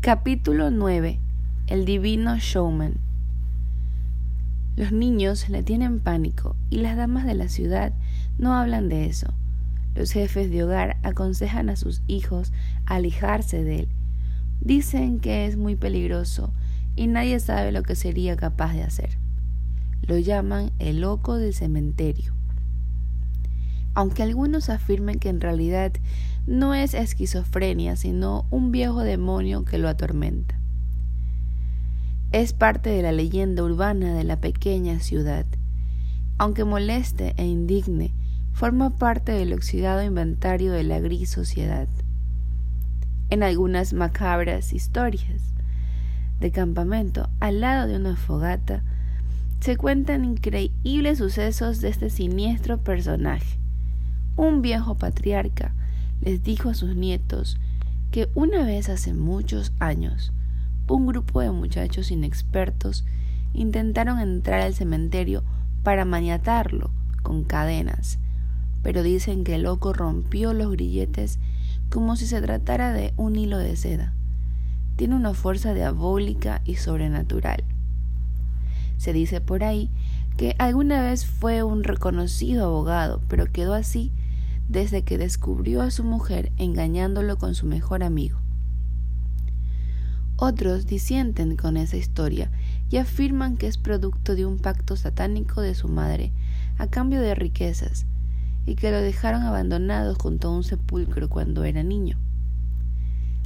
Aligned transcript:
Capítulo 0.00 0.70
9. 0.70 1.18
El 1.66 1.84
divino 1.84 2.38
showman. 2.38 2.98
Los 4.76 4.92
niños 4.92 5.48
le 5.48 5.64
tienen 5.64 5.98
pánico 5.98 6.54
y 6.70 6.78
las 6.78 6.96
damas 6.96 7.26
de 7.26 7.34
la 7.34 7.48
ciudad 7.48 7.92
no 8.38 8.54
hablan 8.54 8.88
de 8.88 9.06
eso. 9.06 9.34
Los 9.96 10.12
jefes 10.12 10.52
de 10.52 10.62
hogar 10.62 10.98
aconsejan 11.02 11.68
a 11.68 11.74
sus 11.74 12.00
hijos 12.06 12.52
alejarse 12.86 13.64
de 13.64 13.80
él. 13.80 13.88
Dicen 14.60 15.18
que 15.18 15.46
es 15.46 15.56
muy 15.56 15.74
peligroso 15.74 16.52
y 16.94 17.08
nadie 17.08 17.40
sabe 17.40 17.72
lo 17.72 17.82
que 17.82 17.96
sería 17.96 18.36
capaz 18.36 18.74
de 18.74 18.84
hacer. 18.84 19.18
Lo 20.02 20.16
llaman 20.16 20.70
el 20.78 21.00
loco 21.00 21.38
del 21.38 21.52
cementerio. 21.52 22.34
Aunque 23.94 24.22
algunos 24.22 24.70
afirmen 24.70 25.18
que 25.18 25.28
en 25.28 25.40
realidad 25.40 25.90
no 26.48 26.72
es 26.72 26.94
esquizofrenia, 26.94 27.94
sino 27.96 28.46
un 28.50 28.72
viejo 28.72 29.02
demonio 29.02 29.66
que 29.66 29.76
lo 29.76 29.86
atormenta. 29.86 30.58
Es 32.32 32.54
parte 32.54 32.88
de 32.88 33.02
la 33.02 33.12
leyenda 33.12 33.62
urbana 33.62 34.14
de 34.14 34.24
la 34.24 34.40
pequeña 34.40 34.98
ciudad. 35.00 35.44
Aunque 36.38 36.64
moleste 36.64 37.34
e 37.36 37.44
indigne, 37.44 38.14
forma 38.52 38.96
parte 38.96 39.32
del 39.32 39.52
oxidado 39.52 40.02
inventario 40.02 40.72
de 40.72 40.84
la 40.84 41.00
gris 41.00 41.28
sociedad. 41.28 41.86
En 43.28 43.42
algunas 43.42 43.92
macabras 43.92 44.72
historias 44.72 45.52
de 46.40 46.50
campamento, 46.50 47.28
al 47.40 47.60
lado 47.60 47.86
de 47.86 47.96
una 47.96 48.16
fogata, 48.16 48.82
se 49.60 49.76
cuentan 49.76 50.24
increíbles 50.24 51.18
sucesos 51.18 51.82
de 51.82 51.90
este 51.90 52.08
siniestro 52.08 52.78
personaje. 52.78 53.58
Un 54.36 54.62
viejo 54.62 54.94
patriarca 54.94 55.74
les 56.20 56.42
dijo 56.42 56.68
a 56.68 56.74
sus 56.74 56.96
nietos 56.96 57.58
que 58.10 58.28
una 58.34 58.64
vez 58.64 58.88
hace 58.88 59.14
muchos 59.14 59.72
años, 59.78 60.32
un 60.88 61.06
grupo 61.06 61.40
de 61.40 61.50
muchachos 61.50 62.10
inexpertos 62.10 63.04
intentaron 63.52 64.18
entrar 64.20 64.60
al 64.60 64.74
cementerio 64.74 65.44
para 65.82 66.04
maniatarlo 66.04 66.90
con 67.22 67.44
cadenas, 67.44 68.18
pero 68.82 69.02
dicen 69.02 69.44
que 69.44 69.56
el 69.56 69.62
loco 69.62 69.92
rompió 69.92 70.54
los 70.54 70.70
grilletes 70.70 71.38
como 71.90 72.16
si 72.16 72.26
se 72.26 72.40
tratara 72.40 72.92
de 72.92 73.12
un 73.16 73.36
hilo 73.36 73.58
de 73.58 73.76
seda. 73.76 74.14
Tiene 74.96 75.14
una 75.14 75.34
fuerza 75.34 75.74
diabólica 75.74 76.60
y 76.64 76.76
sobrenatural. 76.76 77.64
Se 78.96 79.12
dice 79.12 79.40
por 79.40 79.62
ahí 79.62 79.90
que 80.36 80.54
alguna 80.58 81.02
vez 81.02 81.26
fue 81.26 81.62
un 81.62 81.84
reconocido 81.84 82.66
abogado, 82.66 83.20
pero 83.28 83.46
quedó 83.46 83.74
así 83.74 84.12
desde 84.68 85.02
que 85.02 85.18
descubrió 85.18 85.82
a 85.82 85.90
su 85.90 86.04
mujer 86.04 86.52
engañándolo 86.56 87.38
con 87.38 87.54
su 87.54 87.66
mejor 87.66 88.02
amigo. 88.02 88.38
Otros 90.36 90.86
disienten 90.86 91.56
con 91.56 91.76
esa 91.76 91.96
historia 91.96 92.50
y 92.90 92.98
afirman 92.98 93.56
que 93.56 93.66
es 93.66 93.76
producto 93.76 94.36
de 94.36 94.46
un 94.46 94.58
pacto 94.58 94.96
satánico 94.96 95.60
de 95.62 95.74
su 95.74 95.88
madre 95.88 96.32
a 96.78 96.86
cambio 96.86 97.20
de 97.20 97.34
riquezas 97.34 98.06
y 98.64 98.76
que 98.76 98.92
lo 98.92 99.00
dejaron 99.00 99.42
abandonado 99.42 100.14
junto 100.14 100.48
a 100.48 100.52
un 100.52 100.62
sepulcro 100.62 101.28
cuando 101.28 101.64
era 101.64 101.82
niño. 101.82 102.18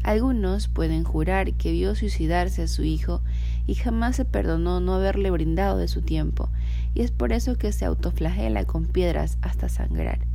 Algunos 0.03 0.67
pueden 0.67 1.05
jurar 1.05 1.55
que 1.55 1.71
vio 1.71 1.95
suicidarse 1.95 2.63
a 2.63 2.69
su 2.69 2.83
hijo 2.83 3.23
y 3.67 3.77
jamás 3.77 4.17
se 4.17 4.25
perdonó 4.25 4.81
no 4.81 4.95
haberle 4.95 5.31
brindado 5.31 5.79
de 5.79 5.87
su 5.87 6.03
tiempo, 6.03 6.51
y 6.95 7.03
es 7.03 7.13
por 7.13 7.33
eso 7.33 7.57
que 7.57 7.73
se 7.73 7.85
autoflagela 7.85 8.65
con 8.65 8.85
piedras 8.85 9.39
hasta 9.43 9.69
sangrar. 9.69 10.32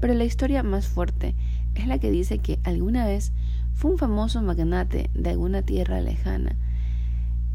Pero 0.00 0.14
la 0.14 0.24
historia 0.24 0.62
más 0.62 0.86
fuerte 0.86 1.34
es 1.74 1.86
la 1.86 1.98
que 1.98 2.10
dice 2.10 2.38
que 2.38 2.58
alguna 2.64 3.06
vez 3.06 3.32
fue 3.74 3.90
un 3.90 3.98
famoso 3.98 4.42
magnate 4.42 5.10
de 5.14 5.30
alguna 5.30 5.62
tierra 5.62 6.00
lejana 6.00 6.56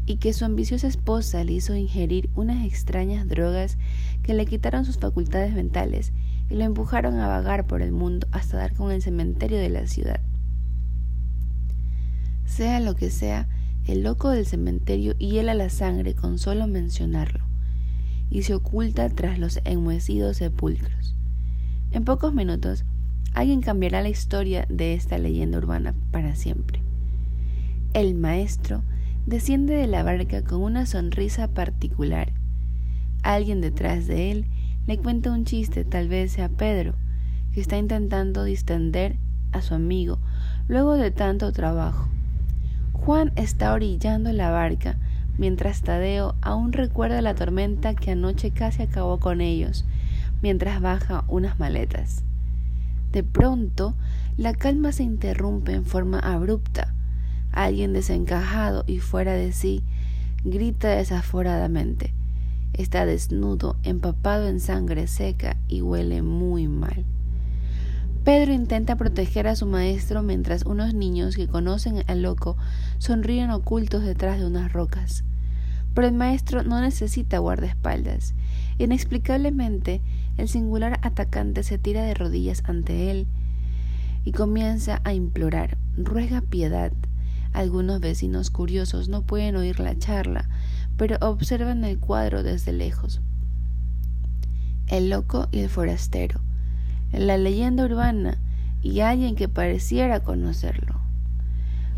y 0.06 0.16
que 0.16 0.32
su 0.32 0.44
ambiciosa 0.44 0.88
esposa 0.88 1.44
le 1.44 1.52
hizo 1.52 1.74
ingerir 1.74 2.28
unas 2.34 2.64
extrañas 2.64 3.28
drogas 3.28 3.78
que 4.22 4.34
le 4.34 4.46
quitaron 4.46 4.84
sus 4.84 4.98
facultades 4.98 5.54
mentales 5.54 6.12
y 6.50 6.54
lo 6.54 6.64
empujaron 6.64 7.18
a 7.18 7.28
vagar 7.28 7.66
por 7.66 7.82
el 7.82 7.92
mundo 7.92 8.26
hasta 8.32 8.56
dar 8.56 8.74
con 8.74 8.90
el 8.90 9.02
cementerio 9.02 9.58
de 9.58 9.70
la 9.70 9.86
ciudad. 9.86 10.20
Sea 12.44 12.80
lo 12.80 12.94
que 12.96 13.10
sea, 13.10 13.48
el 13.86 14.02
loco 14.02 14.30
del 14.30 14.46
cementerio 14.46 15.16
hiela 15.18 15.54
la 15.54 15.70
sangre 15.70 16.14
con 16.14 16.38
solo 16.38 16.66
mencionarlo 16.66 17.44
y 18.30 18.42
se 18.42 18.54
oculta 18.54 19.08
tras 19.08 19.38
los 19.38 19.60
enmohecidos 19.64 20.38
sepulcros. 20.38 21.14
En 21.92 22.04
pocos 22.06 22.32
minutos, 22.32 22.86
alguien 23.34 23.60
cambiará 23.60 24.00
la 24.00 24.08
historia 24.08 24.64
de 24.70 24.94
esta 24.94 25.18
leyenda 25.18 25.58
urbana 25.58 25.94
para 26.10 26.34
siempre. 26.34 26.80
El 27.92 28.14
maestro 28.14 28.82
desciende 29.26 29.74
de 29.74 29.86
la 29.86 30.02
barca 30.02 30.42
con 30.42 30.62
una 30.62 30.86
sonrisa 30.86 31.48
particular. 31.48 32.32
Alguien 33.22 33.60
detrás 33.60 34.06
de 34.06 34.30
él 34.30 34.46
le 34.86 34.96
cuenta 34.96 35.32
un 35.32 35.44
chiste, 35.44 35.84
tal 35.84 36.08
vez 36.08 36.32
sea 36.32 36.48
Pedro, 36.48 36.94
que 37.52 37.60
está 37.60 37.76
intentando 37.76 38.42
distender 38.42 39.16
a 39.52 39.60
su 39.60 39.74
amigo 39.74 40.18
luego 40.68 40.94
de 40.94 41.10
tanto 41.10 41.52
trabajo. 41.52 42.08
Juan 42.94 43.32
está 43.36 43.74
orillando 43.74 44.32
la 44.32 44.50
barca 44.50 44.96
mientras 45.36 45.82
Tadeo 45.82 46.36
aún 46.40 46.72
recuerda 46.72 47.20
la 47.20 47.34
tormenta 47.34 47.94
que 47.94 48.12
anoche 48.12 48.50
casi 48.50 48.82
acabó 48.82 49.18
con 49.18 49.42
ellos 49.42 49.84
mientras 50.42 50.80
baja 50.80 51.24
unas 51.28 51.58
maletas. 51.58 52.24
De 53.12 53.22
pronto, 53.22 53.94
la 54.36 54.54
calma 54.54 54.92
se 54.92 55.02
interrumpe 55.02 55.72
en 55.72 55.84
forma 55.84 56.18
abrupta. 56.18 56.94
Alguien 57.52 57.92
desencajado 57.92 58.84
y 58.86 58.98
fuera 58.98 59.34
de 59.34 59.52
sí 59.52 59.82
grita 60.44 60.88
desaforadamente. 60.88 62.14
Está 62.72 63.06
desnudo, 63.06 63.76
empapado 63.82 64.48
en 64.48 64.58
sangre 64.58 65.06
seca 65.06 65.56
y 65.68 65.82
huele 65.82 66.22
muy 66.22 66.68
mal. 66.68 67.04
Pedro 68.24 68.52
intenta 68.52 68.96
proteger 68.96 69.46
a 69.48 69.56
su 69.56 69.66
maestro 69.66 70.22
mientras 70.22 70.64
unos 70.64 70.94
niños 70.94 71.36
que 71.36 71.48
conocen 71.48 72.04
al 72.06 72.22
loco 72.22 72.56
sonríen 72.98 73.50
ocultos 73.50 74.04
detrás 74.04 74.38
de 74.38 74.46
unas 74.46 74.72
rocas. 74.72 75.24
Pero 75.92 76.06
el 76.06 76.14
maestro 76.14 76.62
no 76.62 76.80
necesita 76.80 77.38
guardaespaldas. 77.38 78.34
Inexplicablemente, 78.78 80.00
el 80.36 80.48
singular 80.48 80.98
atacante 81.02 81.62
se 81.62 81.78
tira 81.78 82.02
de 82.02 82.14
rodillas 82.14 82.62
ante 82.66 83.10
él 83.10 83.26
y 84.24 84.32
comienza 84.32 85.00
a 85.04 85.12
implorar, 85.12 85.78
ruega 85.96 86.40
piedad. 86.40 86.92
Algunos 87.52 88.00
vecinos 88.00 88.50
curiosos 88.50 89.08
no 89.08 89.22
pueden 89.22 89.56
oír 89.56 89.78
la 89.78 89.98
charla, 89.98 90.48
pero 90.96 91.16
observan 91.20 91.84
el 91.84 91.98
cuadro 91.98 92.42
desde 92.42 92.72
lejos. 92.72 93.20
El 94.86 95.10
loco 95.10 95.48
y 95.52 95.60
el 95.60 95.68
forastero, 95.68 96.40
la 97.12 97.36
leyenda 97.36 97.84
urbana 97.84 98.38
y 98.82 99.00
alguien 99.00 99.36
que 99.36 99.48
pareciera 99.48 100.20
conocerlo, 100.20 101.00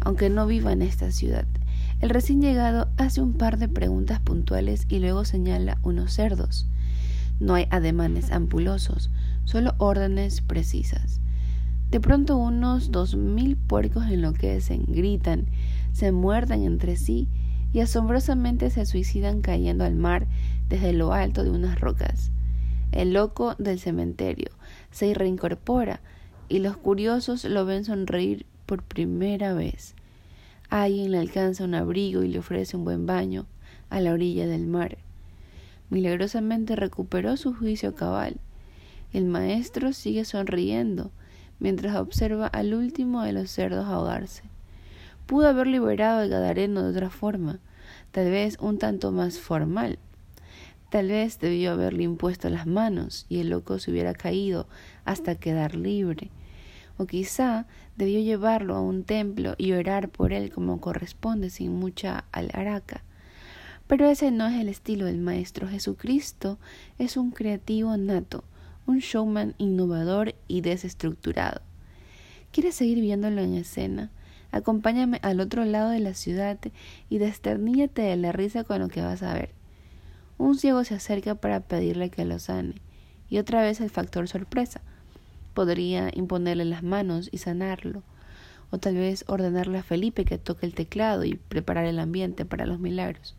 aunque 0.00 0.28
no 0.28 0.46
viva 0.46 0.72
en 0.72 0.82
esta 0.82 1.12
ciudad. 1.12 1.46
El 2.00 2.10
recién 2.10 2.42
llegado 2.42 2.88
hace 2.96 3.20
un 3.20 3.34
par 3.34 3.58
de 3.58 3.68
preguntas 3.68 4.20
puntuales 4.20 4.86
y 4.88 4.98
luego 4.98 5.24
señala 5.24 5.78
unos 5.82 6.12
cerdos. 6.12 6.68
No 7.40 7.54
hay 7.54 7.66
ademanes 7.70 8.30
ampulosos, 8.30 9.10
solo 9.44 9.74
órdenes 9.78 10.40
precisas. 10.40 11.20
De 11.90 12.00
pronto 12.00 12.36
unos 12.36 12.90
dos 12.90 13.14
mil 13.16 13.56
puercos 13.56 14.06
enloquecen, 14.06 14.84
gritan, 14.88 15.46
se 15.92 16.12
muerden 16.12 16.62
entre 16.62 16.96
sí 16.96 17.28
y 17.72 17.80
asombrosamente 17.80 18.70
se 18.70 18.86
suicidan 18.86 19.42
cayendo 19.42 19.84
al 19.84 19.94
mar 19.94 20.26
desde 20.68 20.92
lo 20.92 21.12
alto 21.12 21.44
de 21.44 21.50
unas 21.50 21.80
rocas. 21.80 22.30
El 22.92 23.12
loco 23.12 23.54
del 23.58 23.78
cementerio 23.78 24.50
se 24.90 25.12
reincorpora 25.14 26.00
y 26.48 26.60
los 26.60 26.76
curiosos 26.76 27.44
lo 27.44 27.64
ven 27.66 27.84
sonreír 27.84 28.46
por 28.66 28.82
primera 28.82 29.54
vez. 29.54 29.94
Alguien 30.70 31.10
le 31.10 31.18
alcanza 31.18 31.64
un 31.64 31.74
abrigo 31.74 32.22
y 32.22 32.28
le 32.28 32.38
ofrece 32.38 32.76
un 32.76 32.84
buen 32.84 33.06
baño 33.06 33.46
a 33.90 34.00
la 34.00 34.12
orilla 34.12 34.46
del 34.46 34.66
mar 34.66 34.98
milagrosamente 35.90 36.76
recuperó 36.76 37.36
su 37.36 37.54
juicio 37.54 37.94
cabal. 37.94 38.36
El 39.12 39.26
maestro 39.26 39.92
sigue 39.92 40.24
sonriendo 40.24 41.10
mientras 41.60 41.96
observa 41.96 42.46
al 42.46 42.74
último 42.74 43.22
de 43.22 43.32
los 43.32 43.50
cerdos 43.50 43.86
ahogarse. 43.86 44.42
Pudo 45.26 45.48
haber 45.48 45.66
liberado 45.66 46.20
al 46.20 46.28
Gadareno 46.28 46.82
de 46.82 46.90
otra 46.90 47.10
forma, 47.10 47.60
tal 48.10 48.30
vez 48.30 48.58
un 48.60 48.78
tanto 48.78 49.12
más 49.12 49.38
formal. 49.38 49.98
Tal 50.90 51.08
vez 51.08 51.38
debió 51.40 51.72
haberle 51.72 52.04
impuesto 52.04 52.48
las 52.50 52.66
manos 52.66 53.26
y 53.28 53.40
el 53.40 53.50
loco 53.50 53.78
se 53.78 53.90
hubiera 53.90 54.14
caído 54.14 54.68
hasta 55.04 55.34
quedar 55.34 55.74
libre. 55.74 56.30
O 56.98 57.06
quizá 57.06 57.66
debió 57.96 58.20
llevarlo 58.20 58.76
a 58.76 58.80
un 58.80 59.02
templo 59.02 59.54
y 59.58 59.72
orar 59.72 60.08
por 60.08 60.32
él 60.32 60.52
como 60.52 60.80
corresponde 60.80 61.50
sin 61.50 61.72
mucha 61.72 62.24
alaraca. 62.30 63.02
Pero 63.86 64.08
ese 64.08 64.30
no 64.30 64.46
es 64.46 64.58
el 64.60 64.68
estilo 64.68 65.04
del 65.04 65.18
Maestro 65.18 65.68
Jesucristo, 65.68 66.58
es 66.98 67.16
un 67.18 67.30
creativo 67.30 67.96
nato, 67.96 68.44
un 68.86 68.98
showman 69.00 69.54
innovador 69.58 70.34
y 70.48 70.62
desestructurado. 70.62 71.60
¿Quieres 72.50 72.76
seguir 72.76 73.00
viéndolo 73.00 73.42
en 73.42 73.54
escena? 73.54 74.10
Acompáñame 74.52 75.18
al 75.22 75.40
otro 75.40 75.64
lado 75.64 75.90
de 75.90 76.00
la 76.00 76.14
ciudad 76.14 76.58
y 77.10 77.18
desterníllate 77.18 78.02
de 78.02 78.16
la 78.16 78.32
risa 78.32 78.64
con 78.64 78.80
lo 78.80 78.88
que 78.88 79.02
vas 79.02 79.22
a 79.22 79.34
ver. 79.34 79.50
Un 80.38 80.56
ciego 80.56 80.82
se 80.84 80.94
acerca 80.94 81.34
para 81.34 81.60
pedirle 81.60 82.10
que 82.10 82.24
lo 82.24 82.38
sane, 82.38 82.74
y 83.28 83.38
otra 83.38 83.62
vez 83.62 83.80
el 83.80 83.90
factor 83.90 84.28
sorpresa. 84.28 84.80
Podría 85.52 86.10
imponerle 86.14 86.64
las 86.64 86.82
manos 86.82 87.28
y 87.32 87.38
sanarlo, 87.38 88.02
o 88.70 88.78
tal 88.78 88.94
vez 88.94 89.24
ordenarle 89.28 89.78
a 89.78 89.82
Felipe 89.82 90.24
que 90.24 90.38
toque 90.38 90.64
el 90.66 90.74
teclado 90.74 91.24
y 91.24 91.34
preparar 91.34 91.84
el 91.84 91.98
ambiente 91.98 92.44
para 92.44 92.64
los 92.64 92.80
milagros. 92.80 93.36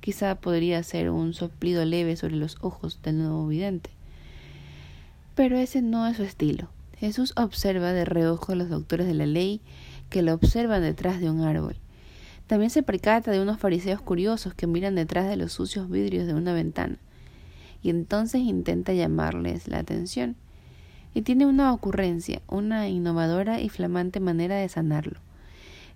Quizá 0.00 0.34
podría 0.36 0.78
hacer 0.78 1.10
un 1.10 1.34
soplido 1.34 1.84
leve 1.84 2.16
sobre 2.16 2.36
los 2.36 2.56
ojos 2.60 3.00
del 3.02 3.18
nuevo 3.18 3.46
vidente. 3.46 3.90
Pero 5.34 5.58
ese 5.58 5.82
no 5.82 6.06
es 6.06 6.16
su 6.16 6.22
estilo. 6.22 6.68
Jesús 6.98 7.32
observa 7.36 7.92
de 7.92 8.04
reojo 8.04 8.52
a 8.52 8.56
los 8.56 8.68
doctores 8.68 9.06
de 9.06 9.14
la 9.14 9.26
ley 9.26 9.60
que 10.10 10.22
lo 10.22 10.34
observan 10.34 10.82
detrás 10.82 11.20
de 11.20 11.30
un 11.30 11.40
árbol. 11.40 11.76
También 12.46 12.70
se 12.70 12.82
percata 12.82 13.30
de 13.30 13.40
unos 13.40 13.58
fariseos 13.58 14.02
curiosos 14.02 14.54
que 14.54 14.66
miran 14.66 14.96
detrás 14.96 15.28
de 15.28 15.36
los 15.36 15.52
sucios 15.52 15.88
vidrios 15.88 16.26
de 16.26 16.34
una 16.34 16.52
ventana. 16.52 16.98
Y 17.82 17.90
entonces 17.90 18.42
intenta 18.42 18.92
llamarles 18.92 19.68
la 19.68 19.78
atención. 19.78 20.36
Y 21.14 21.22
tiene 21.22 21.46
una 21.46 21.72
ocurrencia, 21.72 22.42
una 22.48 22.88
innovadora 22.88 23.60
y 23.60 23.68
flamante 23.68 24.20
manera 24.20 24.56
de 24.56 24.68
sanarlo. 24.68 25.20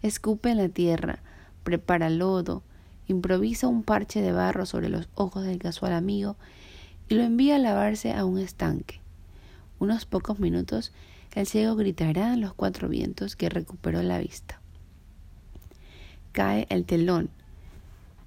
Escupe 0.03 0.51
en 0.51 0.59
la 0.59 0.69
tierra, 0.69 1.21
prepara 1.65 2.09
lodo, 2.09 2.63
improvisa 3.07 3.69
un 3.69 3.83
parche 3.83 4.21
de 4.21 4.33
barro 4.33 4.67
sobre 4.67 4.89
los 4.89 5.09
ojos 5.15 5.45
del 5.45 5.59
casual 5.59 5.93
amigo 5.93 6.37
y 7.09 7.15
lo 7.15 7.23
envía 7.23 7.57
a 7.57 7.59
lavarse 7.59 8.13
a 8.13 8.25
un 8.25 8.39
estanque. 8.39 9.01
Unos 9.79 10.07
pocos 10.07 10.39
minutos 10.39 10.93
el 11.35 11.47
ciego 11.47 11.75
gritará 11.75 12.33
a 12.33 12.37
los 12.37 12.55
cuatro 12.55 12.89
vientos 12.89 13.35
que 13.35 13.49
recuperó 13.49 14.03
la 14.03 14.19
vista. 14.19 14.61
Cae 16.33 16.67
el 16.71 16.85
telón. 16.85 17.29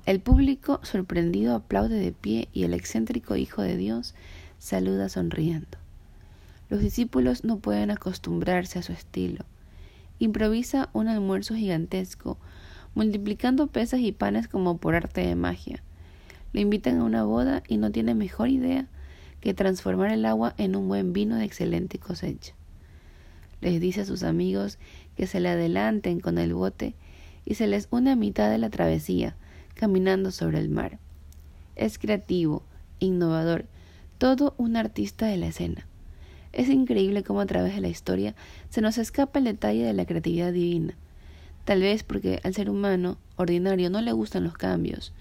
El 0.05 0.19
público 0.19 0.79
sorprendido 0.83 1.55
aplaude 1.55 1.99
de 1.99 2.11
pie 2.11 2.49
y 2.53 2.63
el 2.63 2.73
excéntrico 2.73 3.35
Hijo 3.35 3.61
de 3.61 3.77
Dios 3.77 4.13
saluda 4.59 5.09
sonriendo. 5.09 5.77
Los 6.69 6.81
discípulos 6.81 7.45
no 7.45 7.59
pueden 7.59 7.91
acostumbrarse 7.91 8.79
a 8.79 8.83
su 8.83 8.91
estilo. 8.91 9.45
Improvisa 10.19 10.89
un 10.91 11.07
almuerzo 11.07 11.55
gigantesco 11.55 12.37
multiplicando 12.97 13.67
pesas 13.67 13.99
y 13.99 14.11
panes 14.11 14.47
como 14.47 14.77
por 14.77 14.95
arte 14.95 15.21
de 15.21 15.35
magia. 15.35 15.83
Le 16.51 16.61
invitan 16.61 16.97
a 16.97 17.03
una 17.03 17.23
boda 17.25 17.61
y 17.67 17.77
no 17.77 17.91
tiene 17.91 18.15
mejor 18.15 18.49
idea 18.49 18.87
que 19.39 19.53
transformar 19.53 20.11
el 20.11 20.25
agua 20.25 20.55
en 20.57 20.75
un 20.75 20.87
buen 20.87 21.13
vino 21.13 21.35
de 21.35 21.45
excelente 21.45 21.99
cosecha. 21.99 22.55
Les 23.61 23.79
dice 23.79 24.01
a 24.01 24.05
sus 24.05 24.23
amigos 24.23 24.79
que 25.15 25.27
se 25.27 25.39
le 25.39 25.49
adelanten 25.49 26.19
con 26.19 26.39
el 26.39 26.55
bote 26.55 26.95
y 27.45 27.53
se 27.53 27.67
les 27.67 27.87
une 27.91 28.09
a 28.09 28.15
mitad 28.15 28.49
de 28.49 28.57
la 28.57 28.71
travesía, 28.71 29.35
caminando 29.75 30.31
sobre 30.31 30.57
el 30.57 30.69
mar. 30.69 30.97
Es 31.75 31.99
creativo, 31.99 32.63
innovador, 32.97 33.67
todo 34.17 34.55
un 34.57 34.75
artista 34.75 35.27
de 35.27 35.37
la 35.37 35.45
escena. 35.45 35.85
Es 36.51 36.67
increíble 36.67 37.21
cómo 37.21 37.41
a 37.41 37.45
través 37.45 37.75
de 37.75 37.81
la 37.81 37.89
historia 37.89 38.33
se 38.71 38.81
nos 38.81 38.97
escapa 38.97 39.37
el 39.37 39.45
detalle 39.45 39.83
de 39.83 39.93
la 39.93 40.07
creatividad 40.07 40.51
divina 40.51 40.97
Tal 41.67 41.81
vez 41.81 42.03
porque 42.03 42.39
al 42.45 42.53
ser 42.53 42.69
humano 42.69 43.17
ordinario 43.35 43.89
no 43.89 43.99
le 43.99 44.13
gustan 44.13 44.45
los 44.45 44.53
cambios, 44.53 45.11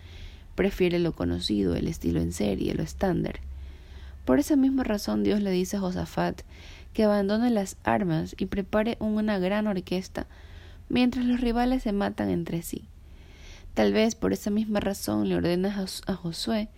prefiere 0.54 1.00
lo 1.00 1.10
conocido, 1.10 1.75
el 1.75 1.88
estilo 1.88 2.20
en 2.20 2.32
serie, 2.32 2.72
lo 2.72 2.84
estándar. 2.84 3.40
Por 4.25 4.38
esa 4.38 4.54
misma 4.54 4.84
razón 4.84 5.25
Dios 5.25 5.43
le 5.43 5.50
dice 5.50 5.76
a 5.76 5.81
Josafat 5.81 6.43
que 6.93 7.02
abandone 7.02 7.50
las 7.50 7.76
armas 7.82 8.37
y 8.38 8.46
prepare 8.46 8.96
una 9.00 9.40
gran 9.40 9.66
orquesta 9.66 10.28
mientras 10.88 11.25
los 11.25 11.40
rivales 11.40 11.82
se 11.82 11.90
matan 11.90 12.31
entre 12.31 12.62
sí. 12.62 12.84
Tal 13.75 13.93
vez 13.93 14.14
por 14.14 14.32
esa 14.32 14.50
misma 14.50 14.78
razón 14.78 15.28
le 15.28 15.34
ordena 15.34 15.84
a 16.06 16.14
Josué 16.14 16.69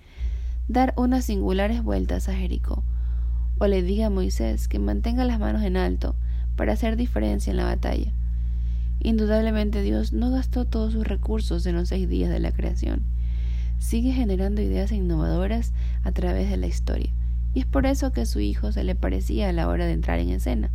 dar 0.68 0.94
unas 0.96 1.26
singulares 1.26 1.82
vueltas 1.82 2.30
a 2.30 2.34
Jericó, 2.34 2.84
o 3.58 3.66
le 3.66 3.82
diga 3.82 4.06
a 4.06 4.10
Moisés 4.10 4.66
que 4.66 4.78
mantenga 4.78 5.26
las 5.26 5.38
manos 5.38 5.62
en 5.62 5.76
alto 5.76 6.14
para 6.56 6.72
hacer 6.72 6.96
diferencia 6.96 7.50
en 7.50 7.58
la 7.58 7.66
batalla. 7.66 8.14
Indudablemente 9.00 9.82
Dios 9.82 10.12
no 10.12 10.30
gastó 10.30 10.64
todos 10.64 10.92
sus 10.92 11.06
recursos 11.06 11.64
en 11.66 11.76
los 11.76 11.88
seis 11.88 12.08
días 12.08 12.30
de 12.30 12.40
la 12.40 12.52
creación. 12.52 13.02
Sigue 13.78 14.12
generando 14.12 14.60
ideas 14.60 14.90
innovadoras 14.90 15.72
a 16.02 16.12
través 16.12 16.50
de 16.50 16.56
la 16.56 16.66
historia. 16.66 17.10
Y 17.54 17.60
es 17.60 17.66
por 17.66 17.86
eso 17.86 18.12
que 18.12 18.26
su 18.26 18.40
Hijo 18.40 18.72
se 18.72 18.84
le 18.84 18.94
parecía 18.94 19.48
a 19.48 19.52
la 19.52 19.68
hora 19.68 19.86
de 19.86 19.92
entrar 19.92 20.18
en 20.18 20.30
escena. 20.30 20.70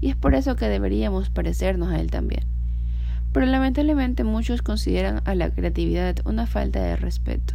Y 0.00 0.10
es 0.10 0.16
por 0.16 0.34
eso 0.34 0.54
que 0.54 0.68
deberíamos 0.68 1.30
parecernos 1.30 1.88
a 1.88 1.98
Él 1.98 2.10
también. 2.10 2.44
Pero 3.32 3.46
lamentablemente 3.46 4.22
muchos 4.22 4.62
consideran 4.62 5.22
a 5.24 5.34
la 5.34 5.50
creatividad 5.50 6.16
una 6.24 6.46
falta 6.46 6.82
de 6.82 6.96
respeto. 6.96 7.54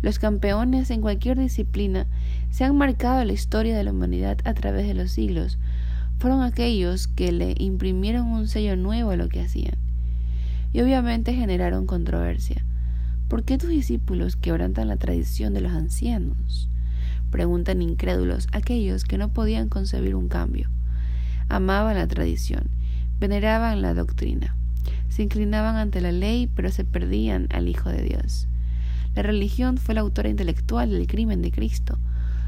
Los 0.00 0.18
campeones 0.18 0.90
en 0.90 1.00
cualquier 1.00 1.38
disciplina 1.38 2.06
se 2.50 2.64
han 2.64 2.76
marcado 2.76 3.24
la 3.24 3.32
historia 3.32 3.76
de 3.76 3.84
la 3.84 3.90
humanidad 3.90 4.38
a 4.44 4.54
través 4.54 4.86
de 4.86 4.94
los 4.94 5.10
siglos 5.10 5.58
fueron 6.18 6.42
aquellos 6.42 7.06
que 7.06 7.30
le 7.30 7.54
imprimieron 7.58 8.26
un 8.26 8.48
sello 8.48 8.76
nuevo 8.76 9.10
a 9.10 9.16
lo 9.16 9.28
que 9.28 9.40
hacían. 9.40 9.76
Y 10.72 10.80
obviamente 10.80 11.32
generaron 11.32 11.86
controversia. 11.86 12.64
¿Por 13.28 13.44
qué 13.44 13.56
tus 13.56 13.70
discípulos 13.70 14.36
quebrantan 14.36 14.88
la 14.88 14.96
tradición 14.96 15.54
de 15.54 15.60
los 15.60 15.72
ancianos? 15.72 16.68
Preguntan 17.30 17.82
incrédulos 17.82 18.48
aquellos 18.52 19.04
que 19.04 19.16
no 19.16 19.28
podían 19.32 19.68
concebir 19.68 20.16
un 20.16 20.28
cambio. 20.28 20.68
Amaban 21.48 21.94
la 21.94 22.08
tradición, 22.08 22.64
veneraban 23.20 23.80
la 23.80 23.94
doctrina, 23.94 24.56
se 25.08 25.22
inclinaban 25.22 25.76
ante 25.76 26.00
la 26.00 26.12
ley, 26.12 26.50
pero 26.54 26.70
se 26.70 26.84
perdían 26.84 27.46
al 27.50 27.68
Hijo 27.68 27.90
de 27.90 28.02
Dios. 28.02 28.48
La 29.14 29.22
religión 29.22 29.76
fue 29.78 29.94
la 29.94 30.00
autora 30.00 30.28
intelectual 30.28 30.90
del 30.90 31.06
crimen 31.06 31.42
de 31.42 31.52
Cristo. 31.52 31.98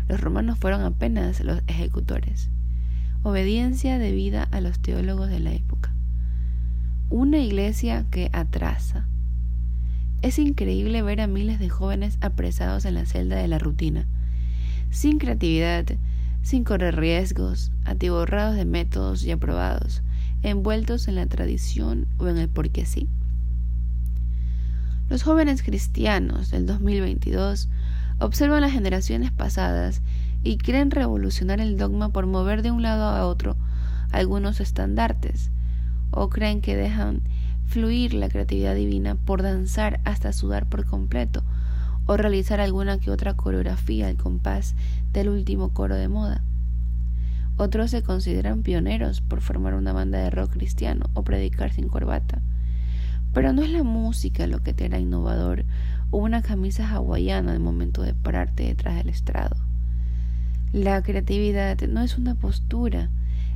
Los 0.08 0.20
romanos 0.20 0.58
fueron 0.58 0.82
apenas 0.82 1.40
los 1.40 1.62
ejecutores 1.66 2.50
obediencia 3.22 3.98
debida 3.98 4.44
a 4.44 4.60
los 4.60 4.78
teólogos 4.78 5.28
de 5.28 5.40
la 5.40 5.52
época. 5.52 5.92
Una 7.10 7.38
iglesia 7.38 8.06
que 8.10 8.30
atrasa. 8.32 9.06
Es 10.22 10.38
increíble 10.38 11.02
ver 11.02 11.20
a 11.20 11.26
miles 11.26 11.58
de 11.58 11.68
jóvenes 11.68 12.18
apresados 12.20 12.84
en 12.84 12.94
la 12.94 13.06
celda 13.06 13.36
de 13.36 13.48
la 13.48 13.58
rutina, 13.58 14.06
sin 14.90 15.18
creatividad, 15.18 15.86
sin 16.42 16.64
correr 16.64 16.96
riesgos, 16.96 17.72
atiborrados 17.84 18.56
de 18.56 18.64
métodos 18.64 19.22
ya 19.22 19.36
probados, 19.36 20.02
envueltos 20.42 21.08
en 21.08 21.16
la 21.16 21.26
tradición 21.26 22.06
o 22.18 22.28
en 22.28 22.38
el 22.38 22.48
porque 22.48 22.86
sí. 22.86 23.08
Los 25.10 25.22
jóvenes 25.22 25.62
cristianos 25.62 26.50
del 26.50 26.66
2022 26.66 27.68
observan 28.20 28.60
las 28.60 28.72
generaciones 28.72 29.30
pasadas 29.32 30.00
y 30.42 30.58
creen 30.58 30.90
revolucionar 30.90 31.60
el 31.60 31.76
dogma 31.76 32.10
por 32.10 32.26
mover 32.26 32.62
de 32.62 32.70
un 32.70 32.82
lado 32.82 33.04
a 33.04 33.26
otro 33.26 33.56
algunos 34.12 34.60
estandartes, 34.60 35.50
o 36.10 36.28
creen 36.28 36.60
que 36.60 36.76
dejan 36.76 37.22
fluir 37.66 38.14
la 38.14 38.28
creatividad 38.28 38.74
divina 38.74 39.14
por 39.14 39.42
danzar 39.42 40.00
hasta 40.04 40.32
sudar 40.32 40.68
por 40.68 40.84
completo, 40.84 41.44
o 42.06 42.16
realizar 42.16 42.60
alguna 42.60 42.98
que 42.98 43.10
otra 43.10 43.34
coreografía 43.34 44.08
al 44.08 44.16
compás 44.16 44.74
del 45.12 45.28
último 45.28 45.68
coro 45.68 45.94
de 45.94 46.08
moda. 46.08 46.42
Otros 47.56 47.90
se 47.90 48.02
consideran 48.02 48.62
pioneros 48.62 49.20
por 49.20 49.42
formar 49.42 49.74
una 49.74 49.92
banda 49.92 50.18
de 50.18 50.30
rock 50.30 50.52
cristiano 50.52 51.06
o 51.14 51.22
predicar 51.22 51.72
sin 51.72 51.88
corbata. 51.88 52.40
Pero 53.32 53.52
no 53.52 53.62
es 53.62 53.70
la 53.70 53.84
música 53.84 54.46
lo 54.46 54.62
que 54.62 54.72
te 54.72 54.86
hará 54.86 54.98
innovador 54.98 55.64
o 56.10 56.18
una 56.18 56.42
camisa 56.42 56.88
hawaiana 56.88 57.52
al 57.52 57.60
momento 57.60 58.02
de 58.02 58.14
pararte 58.14 58.64
detrás 58.64 58.96
del 58.96 59.10
estrado. 59.10 59.69
La 60.72 61.02
creatividad 61.02 61.80
no 61.88 62.00
es 62.00 62.16
una 62.16 62.36
postura, 62.36 63.10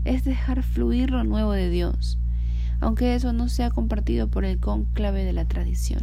es 0.04 0.25
dejar 0.25 0.64
fluir 0.64 1.12
lo 1.12 1.23
nuevo 1.23 1.52
de 1.52 1.71
Dios, 1.71 2.18
aunque 2.80 3.14
eso 3.14 3.33
no 3.33 3.49
sea 3.49 3.71
compartido 3.71 4.26
por 4.26 4.44
el 4.44 4.59
cónclave 4.59 5.23
de 5.23 5.33
la 5.33 5.44
tradición. 5.44 6.02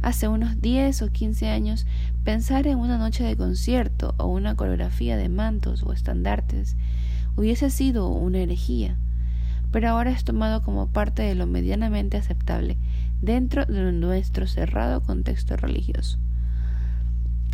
Hace 0.00 0.26
unos 0.26 0.62
10 0.62 1.02
o 1.02 1.12
15 1.12 1.50
años, 1.50 1.86
pensar 2.24 2.66
en 2.66 2.78
una 2.78 2.96
noche 2.96 3.22
de 3.22 3.36
concierto 3.36 4.14
o 4.16 4.28
una 4.28 4.54
coreografía 4.54 5.18
de 5.18 5.28
mantos 5.28 5.82
o 5.82 5.92
estandartes 5.92 6.78
hubiese 7.36 7.68
sido 7.68 8.08
una 8.08 8.38
herejía, 8.38 8.96
pero 9.72 9.90
ahora 9.90 10.10
es 10.10 10.24
tomado 10.24 10.62
como 10.62 10.86
parte 10.86 11.22
de 11.22 11.34
lo 11.34 11.46
medianamente 11.46 12.16
aceptable 12.16 12.78
dentro 13.20 13.66
de 13.66 13.92
nuestro 13.92 14.46
cerrado 14.46 15.02
contexto 15.02 15.54
religioso. 15.58 16.18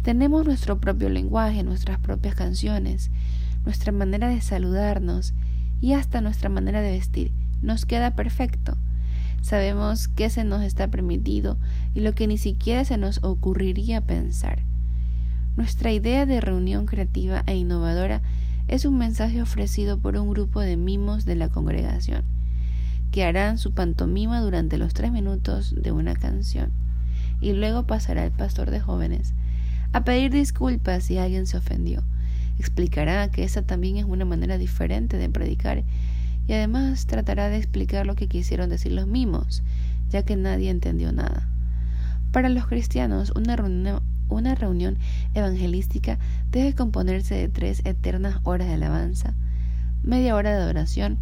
Tenemos 0.05 0.45
nuestro 0.45 0.81
propio 0.81 1.09
lenguaje, 1.09 1.63
nuestras 1.63 1.99
propias 1.99 2.35
canciones, 2.35 3.11
nuestra 3.65 3.91
manera 3.91 4.29
de 4.29 4.43
saludarnos 4.43 5.33
y 5.81 5.95
hasta 5.95 6.21
nuestra 6.21 6.51
manera 6.51 6.83
de 6.83 6.91
vestir. 6.91 7.33
Nos 7.63 7.87
queda 7.87 8.15
perfecto. 8.15 8.77
Sabemos 9.41 10.09
qué 10.09 10.29
se 10.29 10.45
nos 10.45 10.63
está 10.63 10.89
permitido 10.89 11.57
y 11.95 12.01
lo 12.01 12.15
que 12.15 12.27
ni 12.27 12.37
siquiera 12.37 12.85
se 12.85 12.99
nos 12.99 13.25
ocurriría 13.25 14.03
pensar. 14.03 14.59
Nuestra 15.57 15.91
idea 15.91 16.27
de 16.27 16.43
reunión 16.43 16.85
creativa 16.85 17.43
e 17.47 17.57
innovadora 17.57 18.21
es 18.69 18.85
un 18.85 18.99
mensaje 18.99 19.41
ofrecido 19.41 19.99
por 19.99 20.19
un 20.19 20.29
grupo 20.29 20.61
de 20.61 20.77
mimos 20.77 21.25
de 21.25 21.37
la 21.37 21.49
congregación. 21.49 22.25
que 23.11 23.25
harán 23.25 23.57
su 23.57 23.73
pantomima 23.73 24.41
durante 24.41 24.77
los 24.77 24.93
tres 24.93 25.13
minutos 25.13 25.75
de 25.81 25.93
una 25.93 26.15
canción. 26.15 26.73
Y 27.41 27.53
luego 27.53 27.85
pasará 27.85 28.25
el 28.25 28.33
pastor 28.33 28.71
de 28.73 28.81
jóvenes 28.81 29.35
a 29.95 30.03
pedir 30.03 30.33
disculpas 30.33 31.05
si 31.05 31.19
alguien 31.19 31.47
se 31.47 31.57
ofendió. 31.57 32.03
Explicará 32.59 33.31
que 33.31 33.45
esa 33.45 33.63
también 33.63 33.97
es 33.97 34.05
una 34.05 34.25
manera 34.25 34.59
diferente 34.59 35.19
de 35.19 35.31
predicar 35.31 35.85
y 36.49 36.53
además 36.53 37.07
tratará 37.07 37.49
de 37.49 37.59
explicar 37.59 38.05
lo 38.05 38.17
que 38.17 38.27
quisieron 38.27 38.69
decir 38.69 38.91
los 38.91 39.07
mimos, 39.07 39.63
ya 40.11 40.25
que 40.25 40.35
nadie 40.35 40.71
entendió 40.71 41.13
nada. 41.13 41.49
Para 42.33 42.49
los 42.49 42.67
cristianos, 42.67 43.33
una 43.37 43.55
reunión, 43.55 44.99
evangelística 45.33 46.19
debe 46.51 46.75
componerse 46.75 47.37
de 47.37 47.49
tres 47.49 47.81
eternas 47.85 48.41
horas 48.43 48.67
de 48.67 48.75
alabanza, 48.75 49.35
media 50.03 50.35
hora 50.35 50.51
de 50.51 50.63
adoración, 50.63 51.19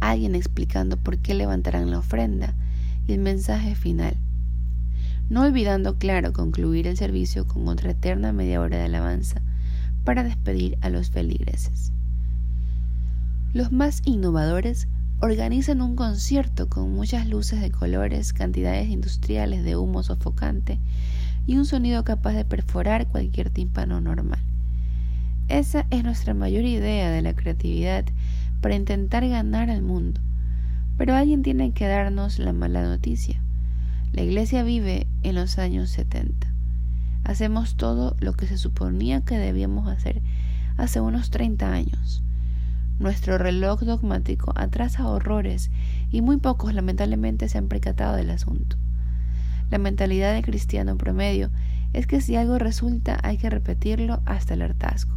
alguien 0.00 0.34
explicando 0.34 0.96
por 0.96 1.18
qué 1.18 1.34
levantarán 1.34 1.90
la 1.90 1.98
ofrenda 1.98 2.54
y 3.06 3.12
el 3.12 3.20
mensaje 3.20 3.74
final. 3.74 4.16
No 5.28 5.42
olvidando, 5.42 5.98
claro, 5.98 6.32
concluir 6.32 6.86
el 6.86 6.96
servicio 6.96 7.46
con 7.46 7.66
otra 7.66 7.90
eterna 7.90 8.32
media 8.32 8.60
hora 8.60 8.78
de 8.78 8.84
alabanza 8.84 9.42
para 10.04 10.22
despedir 10.22 10.78
a 10.82 10.88
los 10.88 11.10
feligreses. 11.10 11.92
Los 13.52 13.72
más 13.72 14.02
innovadores 14.04 14.86
organizan 15.20 15.80
un 15.80 15.96
concierto 15.96 16.68
con 16.68 16.92
muchas 16.92 17.26
luces 17.26 17.60
de 17.60 17.70
colores, 17.72 18.32
cantidades 18.32 18.88
industriales 18.88 19.64
de 19.64 19.76
humo 19.76 20.02
sofocante 20.02 20.78
y 21.46 21.56
un 21.56 21.64
sonido 21.64 22.04
capaz 22.04 22.34
de 22.34 22.44
perforar 22.44 23.08
cualquier 23.08 23.50
tímpano 23.50 24.00
normal. 24.00 24.40
Esa 25.48 25.86
es 25.90 26.04
nuestra 26.04 26.34
mayor 26.34 26.64
idea 26.64 27.10
de 27.10 27.22
la 27.22 27.34
creatividad 27.34 28.04
para 28.60 28.74
intentar 28.74 29.26
ganar 29.28 29.70
al 29.70 29.82
mundo. 29.82 30.20
Pero 30.98 31.14
alguien 31.14 31.42
tiene 31.42 31.72
que 31.72 31.86
darnos 31.86 32.38
la 32.38 32.52
mala 32.52 32.82
noticia. 32.82 33.40
La 34.12 34.22
iglesia 34.22 34.62
vive 34.62 35.06
en 35.22 35.34
los 35.34 35.58
años 35.58 35.90
70. 35.90 36.46
Hacemos 37.24 37.76
todo 37.76 38.16
lo 38.20 38.32
que 38.32 38.46
se 38.46 38.56
suponía 38.56 39.22
que 39.22 39.36
debíamos 39.36 39.88
hacer 39.88 40.22
hace 40.76 41.00
unos 41.00 41.30
30 41.30 41.70
años. 41.70 42.22
Nuestro 42.98 43.36
reloj 43.36 43.80
dogmático 43.80 44.52
atrasa 44.56 45.06
horrores 45.06 45.70
y 46.10 46.22
muy 46.22 46.38
pocos 46.38 46.72
lamentablemente 46.72 47.48
se 47.48 47.58
han 47.58 47.68
percatado 47.68 48.16
del 48.16 48.30
asunto. 48.30 48.76
La 49.70 49.78
mentalidad 49.78 50.32
del 50.32 50.44
cristiano 50.44 50.96
promedio 50.96 51.50
es 51.92 52.06
que 52.06 52.20
si 52.20 52.36
algo 52.36 52.58
resulta 52.58 53.18
hay 53.22 53.36
que 53.36 53.50
repetirlo 53.50 54.22
hasta 54.24 54.54
el 54.54 54.62
hartazgo 54.62 55.16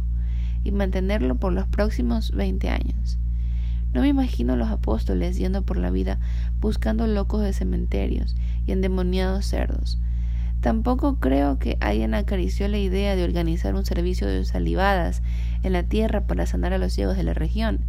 y 0.64 0.72
mantenerlo 0.72 1.36
por 1.36 1.52
los 1.52 1.66
próximos 1.68 2.32
20 2.32 2.68
años. 2.68 3.18
No 3.92 4.02
me 4.02 4.08
imagino 4.08 4.56
los 4.56 4.68
apóstoles 4.68 5.36
yendo 5.36 5.62
por 5.62 5.76
la 5.76 5.90
vida 5.90 6.18
buscando 6.60 7.06
locos 7.06 7.42
de 7.42 7.52
cementerios 7.52 8.36
y 8.66 8.72
endemoniados 8.72 9.46
cerdos. 9.46 9.98
Tampoco 10.60 11.16
creo 11.16 11.58
que 11.58 11.78
hayan 11.80 12.12
acariciado 12.14 12.72
la 12.72 12.78
idea 12.78 13.16
de 13.16 13.24
organizar 13.24 13.74
un 13.74 13.86
servicio 13.86 14.28
de 14.28 14.44
salivadas 14.44 15.22
en 15.62 15.72
la 15.72 15.84
tierra 15.84 16.26
para 16.26 16.46
sanar 16.46 16.74
a 16.74 16.78
los 16.78 16.92
ciegos 16.92 17.16
de 17.16 17.22
la 17.22 17.32
región, 17.32 17.80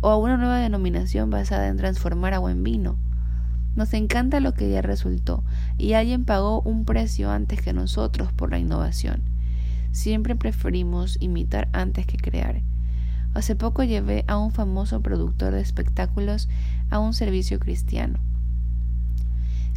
o 0.00 0.10
a 0.10 0.16
una 0.16 0.36
nueva 0.36 0.58
denominación 0.58 1.30
basada 1.30 1.68
en 1.68 1.76
transformar 1.76 2.34
agua 2.34 2.50
en 2.50 2.64
vino. 2.64 2.96
Nos 3.76 3.94
encanta 3.94 4.40
lo 4.40 4.52
que 4.52 4.68
ya 4.68 4.82
resultó, 4.82 5.44
y 5.78 5.92
alguien 5.92 6.24
pagó 6.24 6.60
un 6.62 6.84
precio 6.84 7.30
antes 7.30 7.62
que 7.62 7.72
nosotros 7.72 8.32
por 8.32 8.50
la 8.50 8.58
innovación. 8.58 9.22
Siempre 9.92 10.34
preferimos 10.34 11.16
imitar 11.20 11.68
antes 11.72 12.04
que 12.06 12.16
crear. 12.16 12.62
Hace 13.34 13.56
poco 13.56 13.82
llevé 13.82 14.24
a 14.28 14.36
un 14.36 14.52
famoso 14.52 15.00
productor 15.00 15.54
de 15.54 15.60
espectáculos 15.60 16.48
a 16.90 16.98
un 16.98 17.14
servicio 17.14 17.58
cristiano. 17.58 18.18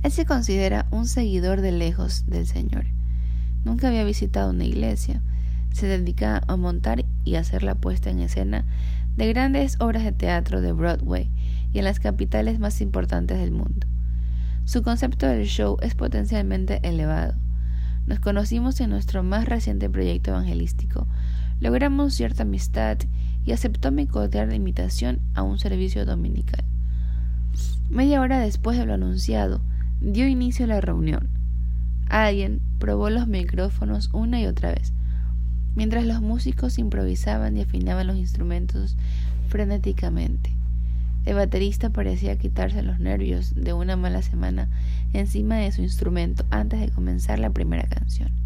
Él 0.03 0.12
se 0.12 0.25
considera 0.25 0.88
un 0.91 1.07
seguidor 1.07 1.62
de 1.62 1.71
lejos 1.71 2.25
del 2.27 2.45
Señor. 2.45 2.85
Nunca 3.63 3.88
había 3.88 4.03
visitado 4.03 4.51
una 4.51 4.65
iglesia. 4.65 5.21
Se 5.71 5.88
dedica 5.88 6.43
a 6.47 6.55
montar 6.57 7.05
y 7.24 7.35
hacer 7.35 7.63
la 7.63 7.75
puesta 7.75 8.09
en 8.09 8.19
escena 8.19 8.65
de 9.15 9.27
grandes 9.29 9.77
obras 9.79 10.03
de 10.03 10.12
teatro 10.12 10.62
de 10.62 10.74
Broadway 10.74 11.31
y 11.74 11.79
en 11.79 11.85
las 11.85 12.00
capitales 12.00 12.59
más 12.59 12.81
importantes 12.81 13.39
del 13.39 13.51
mundo. 13.51 13.88
Su 14.65 14.83
concepto 14.83 15.27
del 15.27 15.45
show 15.45 15.77
es 15.81 15.95
potencialmente 15.95 16.79
elevado. 16.83 17.35
Nos 18.05 18.19
conocimos 18.19 18.79
en 18.81 18.89
nuestro 18.89 19.24
más 19.24 19.45
reciente 19.45 19.89
proyecto 19.89 20.31
evangelístico, 20.31 21.07
logramos 21.59 22.13
cierta 22.13 22.43
amistad 22.43 22.97
y 23.45 23.51
aceptó 23.51 23.91
mi 23.91 24.07
cordial 24.07 24.53
invitación 24.53 25.19
a 25.33 25.43
un 25.43 25.59
servicio 25.59 26.05
dominical. 26.05 26.63
Media 27.89 28.19
hora 28.21 28.39
después 28.39 28.77
de 28.77 28.85
lo 28.85 28.93
anunciado, 28.95 29.61
dio 30.01 30.27
inicio 30.27 30.65
a 30.65 30.69
la 30.69 30.81
reunión. 30.81 31.29
Alguien 32.09 32.61
probó 32.79 33.09
los 33.09 33.27
micrófonos 33.27 34.09
una 34.13 34.41
y 34.41 34.47
otra 34.47 34.71
vez, 34.71 34.93
mientras 35.75 36.05
los 36.05 36.21
músicos 36.21 36.79
improvisaban 36.79 37.55
y 37.57 37.61
afinaban 37.61 38.07
los 38.07 38.17
instrumentos 38.17 38.97
frenéticamente. 39.47 40.51
El 41.25 41.35
baterista 41.35 41.89
parecía 41.89 42.37
quitarse 42.37 42.83
los 42.83 42.99
nervios 42.99 43.53
de 43.55 43.73
una 43.73 43.95
mala 43.95 44.21
semana 44.21 44.69
encima 45.13 45.55
de 45.55 45.71
su 45.71 45.81
instrumento 45.81 46.45
antes 46.51 46.79
de 46.79 46.89
comenzar 46.89 47.39
la 47.39 47.49
primera 47.49 47.87
canción. 47.87 48.44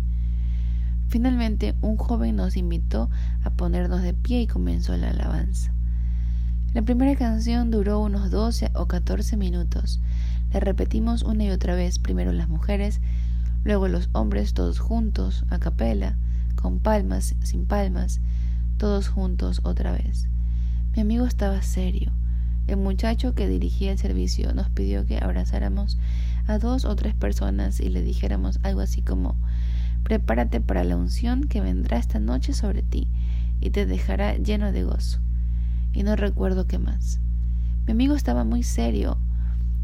Finalmente, 1.10 1.74
un 1.82 1.98
joven 1.98 2.36
nos 2.36 2.56
invitó 2.56 3.10
a 3.44 3.50
ponernos 3.50 4.04
de 4.04 4.14
pie 4.14 4.42
y 4.42 4.48
comenzó 4.48 4.96
la 4.96 5.10
alabanza. 5.10 5.74
La 6.76 6.84
primera 6.84 7.16
canción 7.16 7.72
duró 7.72 8.00
unos 8.00 8.30
12 8.30 8.70
o 8.76 8.86
14 8.86 9.36
minutos. 9.36 10.00
La 10.54 10.60
repetimos 10.60 11.24
una 11.24 11.46
y 11.46 11.50
otra 11.50 11.74
vez, 11.74 11.98
primero 11.98 12.32
las 12.32 12.48
mujeres, 12.48 13.02
luego 13.64 13.88
los 13.88 14.10
hombres 14.12 14.54
todos 14.54 14.78
juntos, 14.78 15.46
a 15.50 15.58
capela, 15.58 16.16
con 16.56 16.78
palmas, 16.78 17.34
sin 17.42 17.66
palmas, 17.66 18.22
todos 18.78 19.08
juntos 19.08 19.62
otra 19.64 19.92
vez. 19.92 20.28
Mi 20.96 21.02
amigo 21.02 21.26
estaba 21.26 21.64
serio. 21.64 22.12
El 22.68 22.78
muchacho 22.78 23.34
que 23.34 23.48
dirigía 23.48 23.92
el 23.92 23.98
servicio 23.98 24.54
nos 24.54 24.70
pidió 24.70 25.08
que 25.08 25.18
abrazáramos 25.18 25.98
a 26.46 26.60
dos 26.60 26.86
o 26.86 26.96
tres 26.96 27.16
personas 27.16 27.80
y 27.80 27.90
le 27.90 28.04
dijéramos 28.04 28.60
algo 28.62 28.82
así 28.82 29.02
como 29.02 29.36
Prepárate 30.04 30.62
para 30.62 30.84
la 30.84 30.96
unción 30.96 31.44
que 31.44 31.62
vendrá 31.62 31.98
esta 31.98 32.20
noche 32.20 32.54
sobre 32.54 32.82
ti 32.82 33.08
y 33.62 33.70
te 33.72 33.86
dejará 33.86 34.36
lleno 34.36 34.72
de 34.72 34.84
gozo. 34.84 35.20
Y 35.94 36.04
no 36.04 36.16
recuerdo 36.16 36.68
qué 36.68 36.80
más. 36.80 37.20
Mi 37.86 37.92
amigo 37.92 38.16
estaba 38.16 38.44
muy 38.44 38.64
serio. 38.64 39.18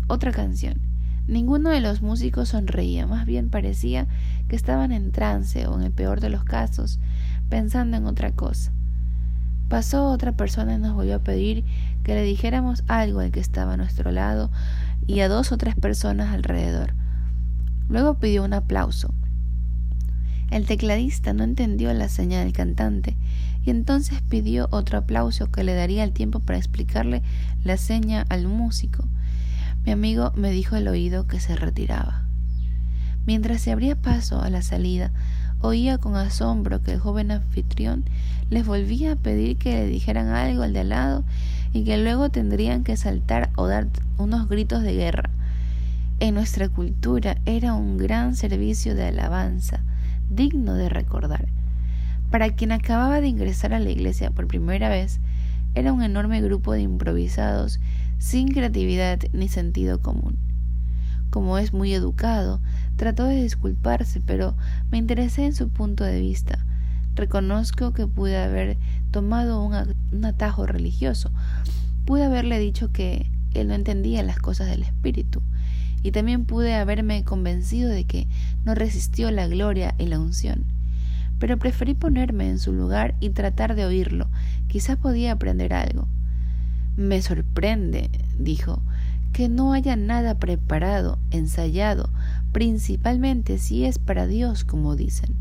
Otra 0.07 0.31
canción. 0.31 0.79
Ninguno 1.27 1.71
de 1.71 1.81
los 1.81 2.03
músicos 2.03 2.49
sonreía, 2.49 3.07
más 3.07 3.25
bien 3.25 3.49
parecía 3.49 4.07
que 4.47 4.55
estaban 4.55 4.91
en 4.91 5.11
trance 5.11 5.65
o 5.65 5.75
en 5.75 5.81
el 5.81 5.91
peor 5.91 6.21
de 6.21 6.29
los 6.29 6.43
casos, 6.43 6.99
pensando 7.49 7.97
en 7.97 8.05
otra 8.05 8.31
cosa. 8.31 8.71
Pasó 9.67 10.11
otra 10.11 10.33
persona 10.33 10.75
y 10.75 10.77
nos 10.77 10.93
volvió 10.93 11.15
a 11.15 11.23
pedir 11.23 11.63
que 12.03 12.13
le 12.13 12.21
dijéramos 12.21 12.83
algo 12.87 13.21
al 13.21 13.31
que 13.31 13.39
estaba 13.39 13.73
a 13.73 13.77
nuestro 13.77 14.11
lado 14.11 14.51
y 15.07 15.21
a 15.21 15.27
dos 15.27 15.51
o 15.51 15.57
tres 15.57 15.75
personas 15.75 16.31
alrededor. 16.31 16.93
Luego 17.89 18.19
pidió 18.19 18.43
un 18.43 18.53
aplauso. 18.53 19.11
El 20.51 20.65
tecladista 20.65 21.33
no 21.33 21.43
entendió 21.43 21.91
la 21.93 22.07
señal 22.07 22.45
del 22.45 22.53
cantante 22.53 23.17
y 23.65 23.71
entonces 23.71 24.21
pidió 24.21 24.67
otro 24.71 24.99
aplauso 24.99 25.51
que 25.51 25.63
le 25.63 25.73
daría 25.73 26.03
el 26.03 26.11
tiempo 26.11 26.39
para 26.39 26.59
explicarle 26.59 27.23
la 27.63 27.77
seña 27.77 28.25
al 28.29 28.47
músico. 28.47 29.05
Mi 29.85 29.91
amigo 29.91 30.31
me 30.35 30.51
dijo 30.51 30.75
al 30.75 30.87
oído 30.87 31.25
que 31.27 31.39
se 31.39 31.55
retiraba. 31.55 32.23
Mientras 33.25 33.61
se 33.61 33.71
abría 33.71 33.95
paso 33.95 34.39
a 34.39 34.51
la 34.51 34.61
salida, 34.61 35.11
oía 35.61 35.97
con 35.97 36.15
asombro 36.15 36.83
que 36.83 36.93
el 36.93 36.99
joven 36.99 37.31
anfitrión 37.31 38.05
les 38.51 38.65
volvía 38.65 39.13
a 39.13 39.15
pedir 39.15 39.57
que 39.57 39.71
le 39.71 39.87
dijeran 39.87 40.27
algo 40.27 40.61
al 40.61 40.73
de 40.73 40.81
al 40.81 40.89
lado 40.89 41.23
y 41.73 41.83
que 41.83 41.97
luego 41.97 42.29
tendrían 42.29 42.83
que 42.83 42.97
saltar 42.97 43.49
o 43.55 43.67
dar 43.67 43.87
unos 44.19 44.47
gritos 44.47 44.83
de 44.83 44.93
guerra. 44.93 45.31
En 46.19 46.35
nuestra 46.35 46.69
cultura 46.69 47.37
era 47.45 47.73
un 47.73 47.97
gran 47.97 48.35
servicio 48.35 48.93
de 48.93 49.07
alabanza 49.07 49.81
digno 50.29 50.73
de 50.73 50.89
recordar. 50.89 51.47
Para 52.31 52.55
quien 52.55 52.71
acababa 52.71 53.21
de 53.21 53.27
ingresar 53.27 53.73
a 53.73 53.79
la 53.79 53.89
iglesia 53.89 54.31
por 54.31 54.47
primera 54.47 54.89
vez, 54.89 55.19
era 55.75 55.93
un 55.93 56.03
enorme 56.03 56.41
grupo 56.41 56.73
de 56.73 56.81
improvisados 56.81 57.79
sin 58.17 58.47
creatividad 58.47 59.19
ni 59.33 59.47
sentido 59.47 60.01
común. 60.01 60.37
Como 61.29 61.57
es 61.57 61.73
muy 61.73 61.93
educado, 61.93 62.61
trató 62.95 63.25
de 63.25 63.43
disculparse, 63.43 64.21
pero 64.25 64.55
me 64.89 64.97
interesé 64.97 65.45
en 65.45 65.53
su 65.53 65.69
punto 65.69 66.03
de 66.03 66.21
vista. 66.21 66.65
Reconozco 67.15 67.91
que 67.91 68.07
pude 68.07 68.37
haber 68.37 68.77
tomado 69.11 69.63
un, 69.63 70.25
atajo 70.25 70.65
religioso. 70.65 71.31
Pude 72.05 72.23
haberle 72.23 72.59
dicho 72.59 72.91
que 72.91 73.29
él 73.53 73.67
no 73.67 73.73
entendía 73.73 74.23
las 74.23 74.39
cosas 74.39 74.67
del 74.67 74.83
espíritu, 74.83 75.41
y 76.05 76.11
también 76.11 76.45
pude 76.45 76.75
haberme 76.75 77.23
convencido 77.23 77.89
de 77.89 78.03
que 78.03 78.27
no 78.63 78.75
resistió 78.75 79.31
la 79.31 79.47
gloria 79.47 79.95
y 79.97 80.05
la 80.05 80.19
unción. 80.19 80.63
Pero 81.39 81.57
preferí 81.57 81.95
ponerme 81.95 82.47
en 82.47 82.59
su 82.59 82.73
lugar 82.73 83.15
y 83.19 83.31
tratar 83.31 83.73
de 83.73 83.85
oírlo, 83.85 84.27
quizá 84.67 84.97
podía 84.97 85.31
aprender 85.31 85.73
algo. 85.73 86.07
Me 86.95 87.23
sorprende, 87.23 88.11
dijo, 88.37 88.83
que 89.33 89.49
no 89.49 89.73
haya 89.73 89.95
nada 89.95 90.37
preparado, 90.37 91.17
ensayado, 91.31 92.11
principalmente 92.51 93.57
si 93.57 93.83
es 93.85 93.97
para 93.97 94.27
Dios, 94.27 94.63
como 94.63 94.95
dicen. 94.95 95.35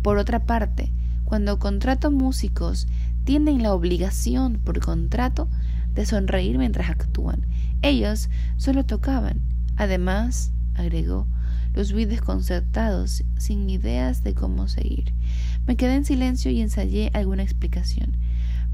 Por 0.00 0.16
otra 0.16 0.46
parte, 0.46 0.90
cuando 1.24 1.58
contrato 1.58 2.10
músicos, 2.10 2.88
tienen 3.24 3.62
la 3.62 3.74
obligación 3.74 4.54
por 4.54 4.80
contrato 4.80 5.50
de 5.94 6.06
sonreír 6.06 6.56
mientras 6.56 6.88
actúan. 6.88 7.44
Ellos 7.82 8.30
solo 8.56 8.86
tocaban. 8.86 9.51
Además, 9.76 10.52
agregó, 10.74 11.26
los 11.74 11.92
vi 11.92 12.04
desconcertados, 12.04 13.24
sin 13.38 13.68
ideas 13.70 14.22
de 14.22 14.34
cómo 14.34 14.68
seguir. 14.68 15.12
Me 15.66 15.76
quedé 15.76 15.94
en 15.94 16.04
silencio 16.04 16.50
y 16.50 16.60
ensayé 16.60 17.10
alguna 17.14 17.42
explicación, 17.42 18.16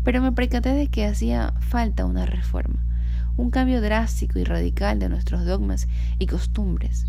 pero 0.02 0.20
me 0.20 0.32
percaté 0.32 0.70
de 0.70 0.88
que 0.88 1.06
hacía 1.06 1.54
falta 1.60 2.06
una 2.06 2.26
reforma, 2.26 2.84
un 3.36 3.50
cambio 3.50 3.80
drástico 3.80 4.38
y 4.38 4.44
radical 4.44 4.98
de 4.98 5.08
nuestros 5.08 5.44
dogmas 5.44 5.86
y 6.18 6.26
costumbres. 6.26 7.06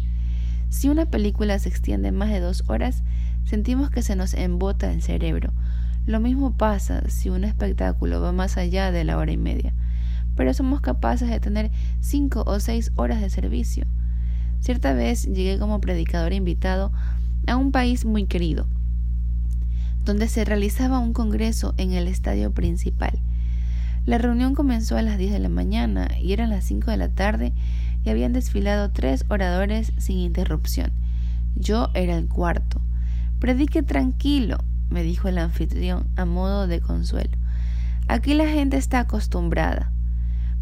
Si 0.69 0.89
una 0.89 1.08
película 1.08 1.58
se 1.58 1.69
extiende 1.69 2.12
más 2.12 2.29
de 2.29 2.39
dos 2.39 2.63
horas, 2.67 3.03
sentimos 3.46 3.89
que 3.89 4.03
se 4.03 4.15
nos 4.15 4.36
embota 4.36 4.91
el 4.91 5.01
cerebro. 5.01 5.51
Lo 6.05 6.19
mismo 6.19 6.55
pasa 6.55 7.03
si 7.08 7.29
un 7.29 7.43
espectáculo 7.43 8.22
va 8.22 8.31
más 8.31 8.58
allá 8.58 8.91
de 8.91 9.03
la 9.03 9.17
hora 9.17 9.31
y 9.31 9.38
media, 9.38 9.74
pero 10.39 10.53
somos 10.53 10.79
capaces 10.79 11.29
de 11.29 11.41
tener 11.41 11.69
cinco 12.00 12.46
o 12.48 12.62
seis 12.62 12.93
horas 12.96 13.19
de 13.19 13.29
servicio. 13.29 13.86
Cierta 14.62 14.93
vez 14.93 15.25
llegué 15.25 15.60
como 15.60 15.81
predicador 15.81 16.31
invitado 16.31 16.93
a 17.46 17.58
un 17.58 17.74
país 17.74 18.05
muy 18.05 18.24
querido, 18.24 18.65
donde 20.05 20.29
se 20.29 20.46
realizaba 20.46 21.00
un 21.00 21.12
congreso 21.12 21.74
en 21.75 21.91
el 21.91 22.08
estadio 22.08 22.53
principal. 22.53 23.19
La 24.05 24.17
reunión 24.17 24.55
comenzó 24.55 24.96
a 24.96 25.01
las 25.01 25.17
10 25.17 25.34
de 25.34 25.39
la 25.39 25.50
mañana 25.50 26.08
y 26.22 26.31
eran 26.31 26.51
las 26.51 26.63
5 26.63 26.89
de 26.89 26.96
la 26.96 27.10
tarde 27.10 27.51
y 28.05 28.10
habían 28.10 28.31
desfilado 28.31 28.91
tres 28.91 29.25
oradores 29.27 29.91
sin 29.98 30.19
interrupción. 30.19 30.93
Yo 31.58 31.89
era 31.93 32.15
el 32.15 32.29
cuarto. 32.29 32.79
Predique 33.39 33.84
tranquilo, 33.84 34.60
me 34.89 35.03
dijo 35.03 35.27
el 35.27 35.38
anfitrión 35.38 36.08
a 36.15 36.24
modo 36.24 36.65
de 36.65 36.79
consuelo. 36.79 37.38
Aquí 38.08 38.36
la 38.36 38.48
gente 38.48 38.77
está 38.77 39.01
acostumbrada. 39.01 39.91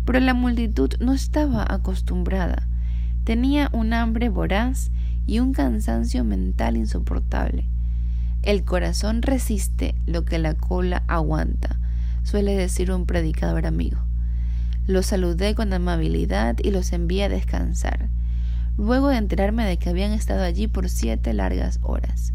Pero 0.08 0.22
la 0.22 0.34
multitud 0.34 0.94
no 1.02 1.12
estaba 1.12 1.66
acostumbrada. 1.68 2.66
Tenía 3.26 3.70
un 3.74 3.92
hambre 3.92 4.30
voraz 4.30 4.90
y 5.26 5.40
un 5.40 5.52
cansancio 5.52 6.24
mental 6.24 6.78
insoportable. 6.78 7.66
El 8.42 8.64
corazón 8.64 9.22
resiste 9.22 9.96
lo 10.06 10.24
que 10.24 10.40
la 10.40 10.54
cola 10.54 11.04
aguanta, 11.08 11.78
suele 12.24 12.56
decir 12.56 12.90
un 12.90 13.06
predicador 13.06 13.66
amigo. 13.66 13.98
Los 14.88 15.08
saludé 15.08 15.56
con 15.56 15.74
amabilidad 15.74 16.56
y 16.64 16.72
los 16.72 16.94
envié 16.94 17.26
a 17.26 17.30
descansar, 17.30 18.08
luego 18.78 19.10
de 19.10 19.18
enterarme 19.18 19.66
de 19.66 19.76
que 19.76 19.90
habían 19.90 20.14
estado 20.14 20.44
allí 20.44 20.68
por 20.68 20.88
siete 20.88 21.34
largas 21.34 21.80
horas. 21.82 22.32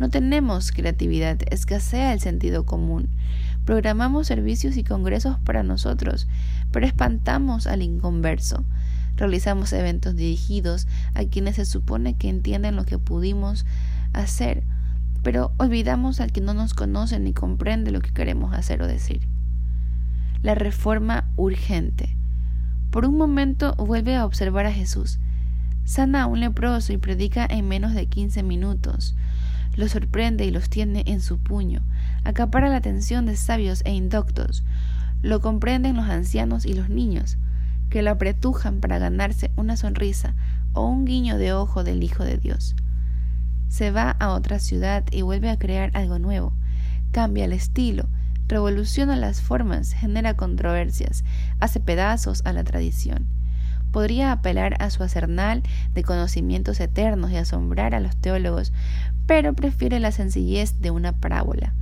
No 0.00 0.10
tenemos 0.10 0.72
creatividad, 0.72 1.38
escasea 1.50 2.12
el 2.12 2.18
sentido 2.20 2.66
común. 2.66 3.08
Programamos 3.64 4.26
servicios 4.26 4.76
y 4.76 4.84
congresos 4.84 5.38
para 5.38 5.62
nosotros, 5.62 6.28
pero 6.72 6.86
espantamos 6.86 7.66
al 7.66 7.82
inconverso. 7.82 8.64
Realizamos 9.16 9.72
eventos 9.72 10.14
dirigidos 10.14 10.86
a 11.14 11.24
quienes 11.24 11.56
se 11.56 11.64
supone 11.64 12.16
que 12.16 12.28
entienden 12.28 12.76
lo 12.76 12.84
que 12.84 12.98
pudimos 12.98 13.64
hacer, 14.12 14.64
pero 15.22 15.52
olvidamos 15.56 16.20
al 16.20 16.32
que 16.32 16.40
no 16.40 16.54
nos 16.54 16.74
conoce 16.74 17.18
ni 17.18 17.32
comprende 17.32 17.90
lo 17.90 18.00
que 18.00 18.12
queremos 18.12 18.54
hacer 18.54 18.82
o 18.82 18.86
decir. 18.86 19.26
La 20.42 20.54
reforma 20.54 21.28
urgente. 21.36 22.16
Por 22.90 23.04
un 23.04 23.16
momento 23.16 23.74
vuelve 23.74 24.16
a 24.16 24.24
observar 24.24 24.66
a 24.66 24.72
Jesús. 24.72 25.18
Sana 25.84 26.22
a 26.22 26.26
un 26.26 26.40
leproso 26.40 26.92
y 26.92 26.98
predica 26.98 27.46
en 27.48 27.68
menos 27.68 27.94
de 27.94 28.06
quince 28.06 28.42
minutos. 28.42 29.16
Los 29.76 29.92
sorprende 29.92 30.44
y 30.44 30.50
los 30.50 30.70
tiene 30.70 31.04
en 31.06 31.20
su 31.20 31.38
puño. 31.38 31.82
Acapara 32.24 32.68
la 32.68 32.76
atención 32.76 33.26
de 33.26 33.36
sabios 33.36 33.82
e 33.84 33.92
indoctos. 33.92 34.64
Lo 35.26 35.40
comprenden 35.40 35.96
los 35.96 36.08
ancianos 36.08 36.64
y 36.66 36.74
los 36.74 36.88
niños 36.88 37.36
que 37.90 38.00
la 38.00 38.12
apretujan 38.12 38.78
para 38.78 39.00
ganarse 39.00 39.50
una 39.56 39.76
sonrisa 39.76 40.36
o 40.72 40.86
un 40.86 41.04
guiño 41.04 41.36
de 41.36 41.52
ojo 41.52 41.82
del 41.82 42.04
Hijo 42.04 42.22
de 42.22 42.36
Dios. 42.36 42.76
Se 43.66 43.90
va 43.90 44.12
a 44.12 44.30
otra 44.34 44.60
ciudad 44.60 45.02
y 45.10 45.22
vuelve 45.22 45.50
a 45.50 45.58
crear 45.58 45.90
algo 45.94 46.20
nuevo, 46.20 46.52
cambia 47.10 47.44
el 47.44 47.52
estilo, 47.52 48.06
revoluciona 48.46 49.16
las 49.16 49.40
formas, 49.40 49.94
genera 49.94 50.34
controversias, 50.34 51.24
hace 51.58 51.80
pedazos 51.80 52.42
a 52.44 52.52
la 52.52 52.62
tradición. 52.62 53.26
Podría 53.90 54.30
apelar 54.30 54.80
a 54.80 54.90
su 54.90 55.02
acernal 55.02 55.64
de 55.92 56.04
conocimientos 56.04 56.78
eternos 56.78 57.32
y 57.32 57.36
asombrar 57.36 57.96
a 57.96 58.00
los 58.00 58.16
teólogos, 58.16 58.72
pero 59.26 59.54
prefiere 59.54 59.98
la 59.98 60.12
sencillez 60.12 60.80
de 60.80 60.92
una 60.92 61.14
parábola. 61.18 61.74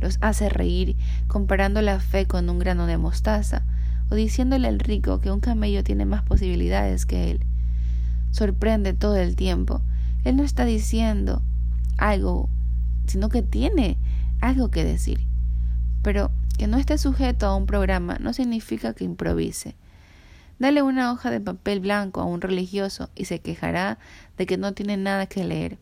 Los 0.00 0.18
hace 0.20 0.48
reír 0.48 0.96
comparando 1.26 1.80
la 1.82 2.00
fe 2.00 2.26
con 2.26 2.48
un 2.50 2.58
grano 2.58 2.86
de 2.86 2.98
mostaza, 2.98 3.64
o 4.10 4.14
diciéndole 4.14 4.68
al 4.68 4.78
rico 4.78 5.20
que 5.20 5.30
un 5.30 5.40
camello 5.40 5.82
tiene 5.82 6.04
más 6.04 6.22
posibilidades 6.22 7.06
que 7.06 7.30
él. 7.30 7.40
Sorprende 8.30 8.92
todo 8.92 9.16
el 9.16 9.36
tiempo. 9.36 9.80
Él 10.24 10.36
no 10.36 10.42
está 10.42 10.64
diciendo 10.64 11.42
algo, 11.96 12.48
sino 13.06 13.28
que 13.28 13.42
tiene 13.42 13.96
algo 14.40 14.70
que 14.70 14.84
decir. 14.84 15.26
Pero 16.02 16.30
que 16.58 16.66
no 16.66 16.78
esté 16.78 16.98
sujeto 16.98 17.46
a 17.46 17.56
un 17.56 17.66
programa 17.66 18.18
no 18.20 18.32
significa 18.32 18.94
que 18.94 19.04
improvise. 19.04 19.76
Dale 20.58 20.82
una 20.82 21.12
hoja 21.12 21.30
de 21.30 21.40
papel 21.40 21.80
blanco 21.80 22.20
a 22.20 22.24
un 22.24 22.40
religioso 22.40 23.10
y 23.14 23.24
se 23.24 23.40
quejará 23.40 23.98
de 24.38 24.46
que 24.46 24.56
no 24.56 24.72
tiene 24.72 24.96
nada 24.96 25.26
que 25.26 25.44
leer. 25.44 25.78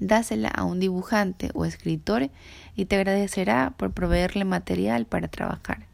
Dásela 0.00 0.48
a 0.48 0.64
un 0.64 0.78
dibujante 0.78 1.50
o 1.54 1.64
escritor 1.64 2.30
y 2.76 2.84
te 2.84 2.96
agradecerá 2.96 3.74
por 3.76 3.92
proveerle 3.92 4.44
material 4.44 5.06
para 5.06 5.28
trabajar. 5.28 5.86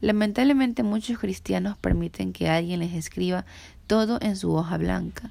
Lamentablemente 0.00 0.82
muchos 0.82 1.18
cristianos 1.18 1.78
permiten 1.78 2.32
que 2.32 2.48
alguien 2.48 2.80
les 2.80 2.94
escriba 2.94 3.46
todo 3.86 4.18
en 4.20 4.36
su 4.36 4.52
hoja 4.52 4.76
blanca. 4.76 5.30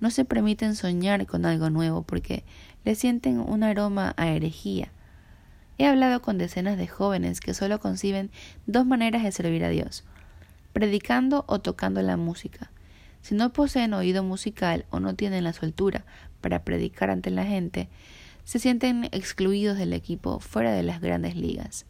No 0.00 0.10
se 0.10 0.24
permiten 0.24 0.74
soñar 0.76 1.26
con 1.26 1.46
algo 1.46 1.70
nuevo 1.70 2.02
porque 2.02 2.44
le 2.84 2.94
sienten 2.94 3.40
un 3.40 3.62
aroma 3.62 4.14
a 4.16 4.28
herejía. 4.28 4.88
He 5.78 5.86
hablado 5.86 6.20
con 6.20 6.38
decenas 6.38 6.76
de 6.76 6.88
jóvenes 6.88 7.40
que 7.40 7.54
solo 7.54 7.80
conciben 7.80 8.30
dos 8.66 8.84
maneras 8.84 9.22
de 9.22 9.32
servir 9.32 9.64
a 9.64 9.68
Dios, 9.68 10.04
predicando 10.72 11.44
o 11.46 11.60
tocando 11.60 12.02
la 12.02 12.16
música. 12.16 12.70
Si 13.28 13.34
no 13.34 13.52
poseen 13.52 13.92
oído 13.92 14.24
musical 14.24 14.86
o 14.88 15.00
no 15.00 15.14
tienen 15.14 15.44
la 15.44 15.52
soltura 15.52 16.06
para 16.40 16.64
predicar 16.64 17.10
ante 17.10 17.30
la 17.30 17.44
gente, 17.44 17.90
se 18.44 18.58
sienten 18.58 19.04
excluidos 19.12 19.76
del 19.76 19.92
equipo 19.92 20.40
fuera 20.40 20.72
de 20.72 20.82
las 20.82 21.02
grandes 21.02 21.36
ligas. 21.36 21.84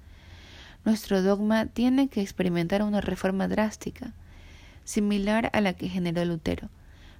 Nuestro 0.84 1.22
dogma 1.22 1.66
tiene 1.66 2.08
que 2.08 2.22
experimentar 2.22 2.82
una 2.82 3.00
reforma 3.00 3.46
drástica, 3.46 4.14
similar 4.82 5.48
a 5.52 5.60
la 5.60 5.74
que 5.74 5.88
generó 5.88 6.24
Lutero. 6.24 6.70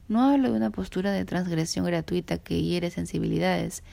No 0.09 0.29
hablo 0.29 0.51
de 0.51 0.57
una 0.57 0.71
postura 0.71 1.13
de 1.13 1.25
transgresión 1.25 1.87
gratuita 1.87 2.39
que 2.39 2.61
hiere 2.61 2.91
sensibilidades, 2.91 3.85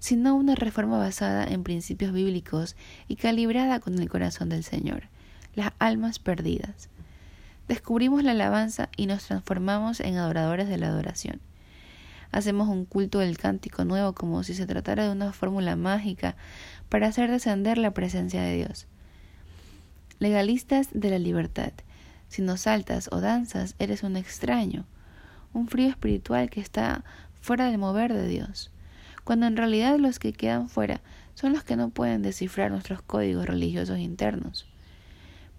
sino 0.00 0.34
una 0.34 0.56
reforma 0.56 0.98
basada 0.98 1.44
en 1.44 1.62
principios 1.62 2.12
bíblicos 2.12 2.74
y 3.06 3.14
calibrada 3.14 3.78
con 3.78 3.96
el 4.00 4.08
corazón 4.08 4.48
del 4.48 4.64
Señor, 4.64 5.04
las 5.54 5.72
almas 5.78 6.18
perdidas. 6.18 6.88
Descubrimos 7.68 8.24
la 8.24 8.32
alabanza 8.32 8.88
y 8.96 9.06
nos 9.06 9.24
transformamos 9.24 10.00
en 10.00 10.16
adoradores 10.16 10.68
de 10.68 10.78
la 10.78 10.88
adoración. 10.88 11.40
Hacemos 12.30 12.68
un 12.68 12.84
culto 12.84 13.18
del 13.18 13.38
cántico 13.38 13.84
nuevo 13.84 14.14
como 14.14 14.42
si 14.42 14.54
se 14.54 14.66
tratara 14.66 15.04
de 15.04 15.12
una 15.12 15.32
fórmula 15.32 15.76
mágica 15.76 16.36
para 16.88 17.08
hacer 17.08 17.30
descender 17.30 17.78
la 17.78 17.92
presencia 17.92 18.42
de 18.42 18.56
Dios 18.56 18.86
legalistas 20.22 20.88
de 20.92 21.10
la 21.10 21.18
libertad. 21.18 21.72
Si 22.28 22.42
no 22.42 22.56
saltas 22.56 23.08
o 23.12 23.20
danzas, 23.20 23.74
eres 23.80 24.04
un 24.04 24.16
extraño, 24.16 24.86
un 25.52 25.66
frío 25.66 25.88
espiritual 25.88 26.48
que 26.48 26.60
está 26.60 27.04
fuera 27.40 27.66
del 27.66 27.78
mover 27.78 28.12
de 28.14 28.28
Dios, 28.28 28.70
cuando 29.24 29.46
en 29.46 29.56
realidad 29.56 29.98
los 29.98 30.20
que 30.20 30.32
quedan 30.32 30.68
fuera 30.68 31.00
son 31.34 31.52
los 31.52 31.64
que 31.64 31.74
no 31.74 31.90
pueden 31.90 32.22
descifrar 32.22 32.70
nuestros 32.70 33.02
códigos 33.02 33.46
religiosos 33.46 33.98
internos. 33.98 34.71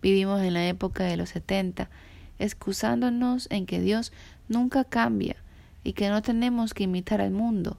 Vivimos 0.03 0.41
en 0.41 0.53
la 0.53 0.67
época 0.67 1.05
de 1.05 1.15
los 1.15 1.29
setenta, 1.29 1.89
excusándonos 2.37 3.47
en 3.49 3.65
que 3.65 3.79
Dios 3.79 4.11
nunca 4.49 4.83
cambia 4.83 5.37
y 5.81 5.93
que 5.93 6.09
no 6.09 6.21
tenemos 6.21 6.73
que 6.73 6.83
imitar 6.83 7.21
al 7.21 7.31
mundo. 7.31 7.77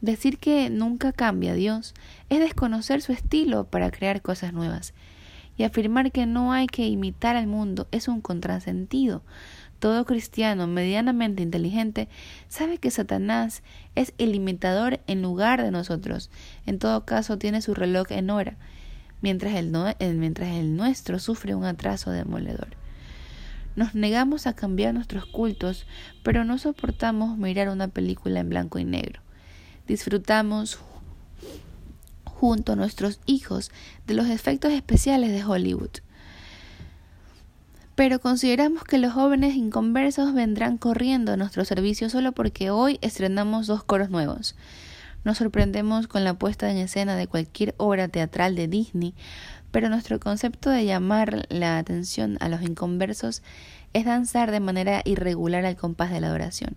Decir 0.00 0.38
que 0.38 0.70
nunca 0.70 1.12
cambia 1.12 1.54
Dios 1.54 1.92
es 2.28 2.38
desconocer 2.38 3.02
su 3.02 3.10
estilo 3.10 3.64
para 3.64 3.90
crear 3.90 4.22
cosas 4.22 4.52
nuevas 4.52 4.94
y 5.56 5.64
afirmar 5.64 6.12
que 6.12 6.24
no 6.24 6.52
hay 6.52 6.68
que 6.68 6.86
imitar 6.86 7.34
al 7.34 7.48
mundo 7.48 7.88
es 7.90 8.06
un 8.06 8.20
contrasentido. 8.20 9.22
Todo 9.80 10.04
cristiano 10.04 10.68
medianamente 10.68 11.42
inteligente 11.42 12.08
sabe 12.48 12.78
que 12.78 12.92
Satanás 12.92 13.64
es 13.96 14.14
el 14.18 14.36
imitador 14.36 15.00
en 15.08 15.20
lugar 15.20 15.64
de 15.64 15.72
nosotros. 15.72 16.30
En 16.64 16.78
todo 16.78 17.04
caso 17.04 17.38
tiene 17.38 17.60
su 17.60 17.74
reloj 17.74 18.12
en 18.12 18.30
hora. 18.30 18.56
Mientras 19.20 19.54
el, 19.54 19.70
mientras 20.16 20.54
el 20.54 20.76
nuestro 20.76 21.18
sufre 21.18 21.54
un 21.54 21.64
atraso 21.64 22.10
demoledor. 22.10 22.68
Nos 23.76 23.94
negamos 23.94 24.46
a 24.46 24.54
cambiar 24.54 24.94
nuestros 24.94 25.26
cultos, 25.26 25.86
pero 26.22 26.44
no 26.44 26.58
soportamos 26.58 27.38
mirar 27.38 27.68
una 27.68 27.88
película 27.88 28.40
en 28.40 28.48
blanco 28.48 28.78
y 28.78 28.84
negro. 28.84 29.20
Disfrutamos 29.86 30.78
junto 32.24 32.72
a 32.72 32.76
nuestros 32.76 33.20
hijos 33.26 33.70
de 34.06 34.14
los 34.14 34.26
efectos 34.26 34.72
especiales 34.72 35.30
de 35.30 35.44
Hollywood. 35.44 35.90
Pero 37.94 38.18
consideramos 38.18 38.84
que 38.84 38.98
los 38.98 39.12
jóvenes 39.12 39.54
inconversos 39.56 40.32
vendrán 40.32 40.78
corriendo 40.78 41.32
a 41.32 41.36
nuestro 41.36 41.64
servicio 41.66 42.08
solo 42.08 42.32
porque 42.32 42.70
hoy 42.70 42.98
estrenamos 43.02 43.66
dos 43.66 43.84
coros 43.84 44.08
nuevos. 44.08 44.54
Nos 45.22 45.38
sorprendemos 45.38 46.08
con 46.08 46.24
la 46.24 46.34
puesta 46.34 46.70
en 46.70 46.78
escena 46.78 47.14
de 47.16 47.26
cualquier 47.26 47.74
obra 47.76 48.08
teatral 48.08 48.54
de 48.54 48.68
Disney, 48.68 49.14
pero 49.70 49.88
nuestro 49.88 50.18
concepto 50.18 50.70
de 50.70 50.86
llamar 50.86 51.46
la 51.50 51.78
atención 51.78 52.38
a 52.40 52.48
los 52.48 52.62
inconversos 52.62 53.42
es 53.92 54.04
danzar 54.04 54.50
de 54.50 54.60
manera 54.60 55.02
irregular 55.04 55.66
al 55.66 55.76
compás 55.76 56.10
de 56.10 56.20
la 56.20 56.28
adoración. 56.28 56.76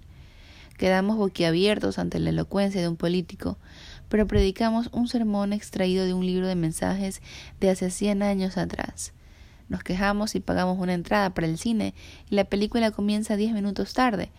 Quedamos 0.78 1.18
boquiabiertos 1.18 2.00
ante 2.00 2.20
la 2.20 2.32
elocuencia 2.32 2.82
de 2.82 2.88
un 2.90 2.98
político, 2.98 3.58
pero 4.10 4.28
predicamos 4.28 4.90
un 4.92 5.08
sermón 5.08 5.54
extraído 5.54 6.06
de 6.06 6.14
un 6.14 6.26
libro 6.26 6.48
de 6.48 6.56
mensajes 6.56 7.22
de 7.62 7.70
hace 7.70 7.92
cien 7.92 8.24
años 8.24 8.58
atrás. 8.58 9.14
Nos 9.70 9.84
quejamos 9.84 10.36
y 10.36 10.40
pagamos 10.40 10.78
una 10.80 10.94
entrada 10.94 11.34
para 11.34 11.48
el 11.48 11.58
cine 11.58 11.94
y 12.30 12.36
la 12.36 12.44
película 12.44 12.92
comienza 12.92 13.38
diez 13.38 13.54
minutos 13.54 13.94
tarde, 13.94 14.32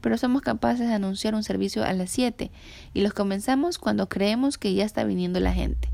pero 0.00 0.18
somos 0.18 0.42
capaces 0.42 0.88
de 0.88 0.94
anunciar 0.94 1.34
un 1.34 1.42
servicio 1.42 1.84
a 1.84 1.92
las 1.92 2.10
siete 2.10 2.50
y 2.94 3.00
los 3.00 3.12
comenzamos 3.12 3.78
cuando 3.78 4.08
creemos 4.08 4.58
que 4.58 4.74
ya 4.74 4.84
está 4.84 5.04
viniendo 5.04 5.40
la 5.40 5.52
gente. 5.52 5.88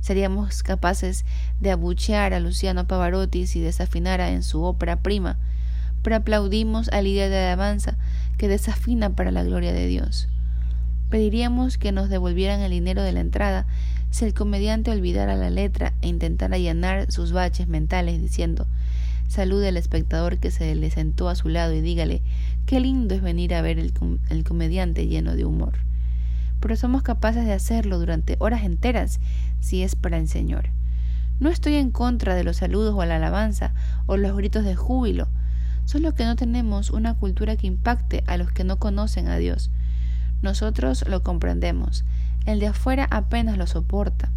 Seríamos 0.00 0.62
capaces 0.62 1.24
de 1.60 1.70
abuchear 1.70 2.32
a 2.32 2.40
Luciano 2.40 2.86
Pavarotti 2.86 3.46
si 3.46 3.60
desafinara 3.60 4.30
en 4.30 4.42
su 4.42 4.62
ópera 4.62 4.96
prima, 5.02 5.38
pero 6.02 6.16
aplaudimos 6.16 6.88
al 6.88 7.04
líder 7.04 7.30
de 7.30 7.38
alabanza 7.38 7.96
que 8.38 8.48
desafina 8.48 9.10
para 9.10 9.32
la 9.32 9.42
gloria 9.42 9.72
de 9.72 9.86
Dios. 9.86 10.28
Pediríamos 11.10 11.78
que 11.78 11.92
nos 11.92 12.08
devolvieran 12.08 12.60
el 12.60 12.70
dinero 12.70 13.02
de 13.02 13.12
la 13.12 13.20
entrada 13.20 13.66
si 14.10 14.24
el 14.24 14.34
comediante 14.34 14.90
olvidara 14.90 15.36
la 15.36 15.50
letra 15.50 15.92
e 16.00 16.08
intentara 16.08 16.58
llenar 16.58 17.10
sus 17.10 17.32
baches 17.32 17.68
mentales 17.68 18.20
diciendo 18.20 18.66
salude 19.28 19.68
al 19.68 19.76
espectador 19.76 20.38
que 20.38 20.50
se 20.50 20.74
le 20.74 20.90
sentó 20.90 21.28
a 21.28 21.34
su 21.34 21.48
lado 21.48 21.74
y 21.74 21.80
dígale 21.80 22.22
qué 22.68 22.80
lindo 22.80 23.14
es 23.14 23.22
venir 23.22 23.54
a 23.54 23.62
ver 23.62 23.78
el, 23.78 24.44
comediante 24.44 25.06
lleno 25.06 25.34
de 25.34 25.46
humor. 25.46 25.78
Pero 26.60 26.76
somos 26.76 27.02
capaces 27.02 27.46
de 27.46 27.54
hacerlo 27.54 27.98
durante 27.98 28.36
horas 28.40 28.62
enteras 28.62 29.20
si 29.58 29.82
es 29.82 29.96
para 29.96 30.18
el 30.18 30.28
Señor. 30.28 30.68
No 31.40 31.48
estoy 31.48 31.76
en 31.76 31.90
contra 31.90 32.34
de 32.34 32.44
los 32.44 32.58
saludos 32.58 32.94
o 32.94 33.02
la 33.06 33.16
alabanza 33.16 33.72
o 34.04 34.18
los 34.18 34.36
gritos 34.36 34.64
de 34.64 34.76
júbilo, 34.76 35.28
solo 35.86 36.14
que 36.14 36.26
no 36.26 36.36
tenemos 36.36 36.90
una 36.90 37.14
cultura 37.14 37.56
que 37.56 37.66
impacte 37.66 38.22
a 38.26 38.36
los 38.36 38.52
que 38.52 38.64
no 38.64 38.76
conocen 38.78 39.28
a 39.28 39.38
Dios. 39.38 39.70
Nosotros 40.42 41.06
lo 41.08 41.22
comprendemos, 41.22 42.04
el 42.44 42.60
de 42.60 42.66
afuera 42.66 43.08
apenas 43.10 43.56
lo 43.56 43.66
soporta. 43.66 44.30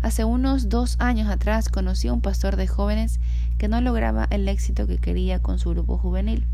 Hace 0.00 0.24
unos 0.24 0.70
dos 0.70 0.96
años 0.98 1.28
atrás 1.28 1.68
conocí 1.68 2.08
a 2.08 2.14
un 2.14 2.22
pastor 2.22 2.56
de 2.56 2.68
jóvenes 2.68 3.20
que 3.58 3.68
no 3.68 3.82
lograba 3.82 4.26
el 4.30 4.48
éxito 4.48 4.86
que 4.86 4.96
quería 4.96 5.42
con 5.42 5.58
su 5.58 5.68
grupo 5.68 5.98
juvenil. 5.98 6.46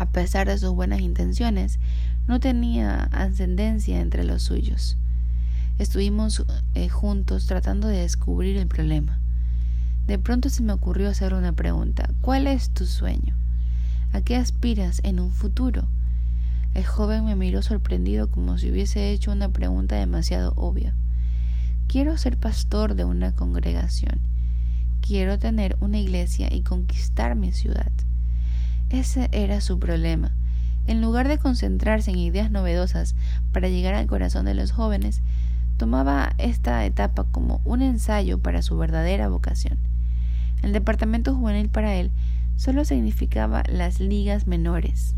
A 0.00 0.06
pesar 0.06 0.48
de 0.48 0.56
sus 0.56 0.70
buenas 0.70 1.02
intenciones, 1.02 1.78
no 2.26 2.40
tenía 2.40 3.10
ascendencia 3.12 4.00
entre 4.00 4.24
los 4.24 4.42
suyos. 4.42 4.96
Estuvimos 5.78 6.42
eh, 6.72 6.88
juntos 6.88 7.44
tratando 7.44 7.86
de 7.86 7.98
descubrir 7.98 8.56
el 8.56 8.66
problema. 8.66 9.18
De 10.06 10.18
pronto 10.18 10.48
se 10.48 10.62
me 10.62 10.72
ocurrió 10.72 11.10
hacer 11.10 11.34
una 11.34 11.52
pregunta. 11.52 12.08
¿Cuál 12.22 12.46
es 12.46 12.70
tu 12.70 12.86
sueño? 12.86 13.36
¿A 14.14 14.22
qué 14.22 14.36
aspiras 14.36 15.02
en 15.04 15.20
un 15.20 15.32
futuro? 15.32 15.86
El 16.72 16.86
joven 16.86 17.26
me 17.26 17.36
miró 17.36 17.60
sorprendido 17.60 18.30
como 18.30 18.56
si 18.56 18.70
hubiese 18.70 19.10
hecho 19.10 19.32
una 19.32 19.50
pregunta 19.50 19.96
demasiado 19.96 20.54
obvia. 20.56 20.94
Quiero 21.88 22.16
ser 22.16 22.38
pastor 22.38 22.94
de 22.94 23.04
una 23.04 23.34
congregación. 23.34 24.18
Quiero 25.02 25.38
tener 25.38 25.76
una 25.80 25.98
iglesia 25.98 26.48
y 26.50 26.62
conquistar 26.62 27.36
mi 27.36 27.52
ciudad. 27.52 27.92
Ese 28.90 29.28
era 29.32 29.60
su 29.60 29.78
problema. 29.78 30.32
En 30.86 31.00
lugar 31.00 31.28
de 31.28 31.38
concentrarse 31.38 32.10
en 32.10 32.18
ideas 32.18 32.50
novedosas 32.50 33.14
para 33.52 33.68
llegar 33.68 33.94
al 33.94 34.06
corazón 34.06 34.44
de 34.44 34.54
los 34.54 34.72
jóvenes, 34.72 35.22
tomaba 35.76 36.34
esta 36.38 36.84
etapa 36.84 37.24
como 37.30 37.60
un 37.64 37.82
ensayo 37.82 38.38
para 38.38 38.62
su 38.62 38.76
verdadera 38.76 39.28
vocación. 39.28 39.78
El 40.62 40.72
departamento 40.72 41.34
juvenil 41.34 41.68
para 41.68 41.94
él 41.94 42.10
solo 42.56 42.84
significaba 42.84 43.62
las 43.68 44.00
ligas 44.00 44.46
menores 44.46 45.14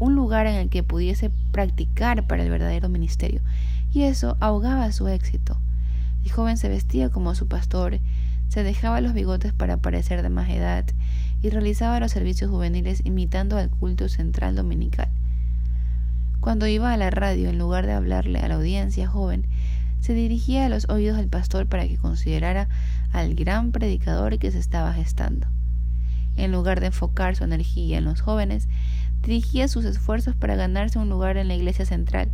un 0.00 0.14
lugar 0.14 0.46
en 0.46 0.54
el 0.54 0.70
que 0.70 0.82
pudiese 0.82 1.30
practicar 1.52 2.26
para 2.26 2.42
el 2.42 2.50
verdadero 2.50 2.88
ministerio, 2.88 3.42
y 3.92 4.04
eso 4.04 4.36
ahogaba 4.40 4.90
su 4.92 5.06
éxito. 5.08 5.58
El 6.24 6.32
joven 6.32 6.56
se 6.56 6.70
vestía 6.70 7.10
como 7.10 7.34
su 7.34 7.46
pastor, 7.46 8.00
se 8.48 8.62
dejaba 8.62 9.02
los 9.02 9.12
bigotes 9.12 9.52
para 9.52 9.76
parecer 9.76 10.22
de 10.22 10.30
más 10.30 10.48
edad 10.48 10.86
y 11.42 11.50
realizaba 11.50 12.00
los 12.00 12.12
servicios 12.12 12.50
juveniles 12.50 13.02
imitando 13.04 13.56
al 13.56 13.70
culto 13.70 14.08
central 14.08 14.56
dominical. 14.56 15.08
Cuando 16.40 16.66
iba 16.66 16.92
a 16.92 16.96
la 16.96 17.10
radio, 17.10 17.50
en 17.50 17.58
lugar 17.58 17.86
de 17.86 17.92
hablarle 17.92 18.38
a 18.40 18.48
la 18.48 18.54
audiencia 18.54 19.06
joven, 19.06 19.46
se 20.00 20.14
dirigía 20.14 20.66
a 20.66 20.68
los 20.68 20.88
oídos 20.88 21.18
del 21.18 21.28
pastor 21.28 21.66
para 21.66 21.86
que 21.86 21.98
considerara 21.98 22.68
al 23.12 23.34
gran 23.34 23.72
predicador 23.72 24.38
que 24.38 24.50
se 24.50 24.58
estaba 24.58 24.92
gestando. 24.94 25.46
En 26.36 26.52
lugar 26.52 26.80
de 26.80 26.86
enfocar 26.86 27.36
su 27.36 27.44
energía 27.44 27.98
en 27.98 28.04
los 28.04 28.22
jóvenes, 28.22 28.68
dirigía 29.22 29.68
sus 29.68 29.84
esfuerzos 29.84 30.34
para 30.34 30.56
ganarse 30.56 30.98
un 30.98 31.10
lugar 31.10 31.36
en 31.36 31.48
la 31.48 31.54
iglesia 31.54 31.84
central. 31.84 32.30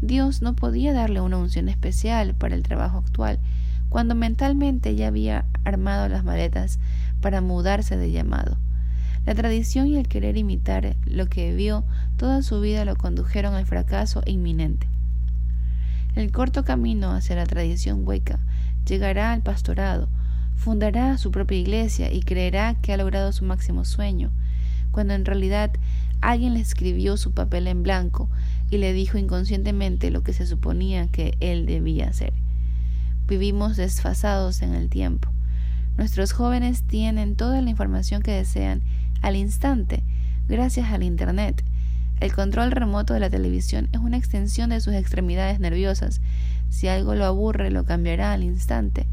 Dios 0.00 0.42
no 0.42 0.54
podía 0.54 0.92
darle 0.92 1.20
una 1.20 1.38
unción 1.38 1.68
especial 1.68 2.34
para 2.34 2.54
el 2.54 2.62
trabajo 2.62 2.98
actual, 2.98 3.40
cuando 3.88 4.14
mentalmente 4.14 4.94
ya 4.94 5.08
había 5.08 5.46
armado 5.64 6.08
las 6.08 6.24
maletas 6.24 6.78
para 7.24 7.40
mudarse 7.40 7.96
de 7.96 8.10
llamado. 8.10 8.58
La 9.24 9.34
tradición 9.34 9.86
y 9.86 9.96
el 9.96 10.08
querer 10.08 10.36
imitar 10.36 10.94
lo 11.06 11.24
que 11.24 11.54
vio 11.54 11.82
toda 12.18 12.42
su 12.42 12.60
vida 12.60 12.84
lo 12.84 12.96
condujeron 12.96 13.54
al 13.54 13.64
fracaso 13.64 14.20
inminente. 14.26 14.86
El 16.14 16.30
corto 16.32 16.64
camino 16.64 17.12
hacia 17.12 17.34
la 17.34 17.46
tradición 17.46 18.06
hueca 18.06 18.40
llegará 18.86 19.32
al 19.32 19.40
pastorado, 19.40 20.10
fundará 20.54 21.16
su 21.16 21.30
propia 21.30 21.56
iglesia 21.56 22.12
y 22.12 22.20
creerá 22.20 22.74
que 22.82 22.92
ha 22.92 22.98
logrado 22.98 23.32
su 23.32 23.46
máximo 23.46 23.86
sueño, 23.86 24.30
cuando 24.90 25.14
en 25.14 25.24
realidad 25.24 25.70
alguien 26.20 26.52
le 26.52 26.60
escribió 26.60 27.16
su 27.16 27.32
papel 27.32 27.68
en 27.68 27.82
blanco 27.82 28.28
y 28.70 28.76
le 28.76 28.92
dijo 28.92 29.16
inconscientemente 29.16 30.10
lo 30.10 30.22
que 30.22 30.34
se 30.34 30.46
suponía 30.46 31.08
que 31.08 31.38
él 31.40 31.64
debía 31.64 32.06
hacer. 32.06 32.34
Vivimos 33.26 33.78
desfasados 33.78 34.60
en 34.60 34.74
el 34.74 34.90
tiempo. 34.90 35.33
Nuestros 35.96 36.32
jóvenes 36.32 36.82
tienen 36.82 37.36
toda 37.36 37.60
la 37.62 37.70
información 37.70 38.22
que 38.22 38.32
desean 38.32 38.82
al 39.22 39.36
instante 39.36 40.02
gracias 40.48 40.90
al 40.90 41.02
Internet. 41.02 41.64
El 42.20 42.32
control 42.32 42.70
remoto 42.70 43.14
de 43.14 43.20
la 43.20 43.30
televisión 43.30 43.88
es 43.92 44.00
una 44.00 44.16
extensión 44.16 44.70
de 44.70 44.80
sus 44.80 44.94
extremidades 44.94 45.60
nerviosas. 45.60 46.20
Si 46.68 46.88
algo 46.88 47.14
lo 47.14 47.24
aburre, 47.24 47.70
lo 47.70 47.84
cambiará 47.84 48.32
al 48.32 48.44
instante. 48.44 49.06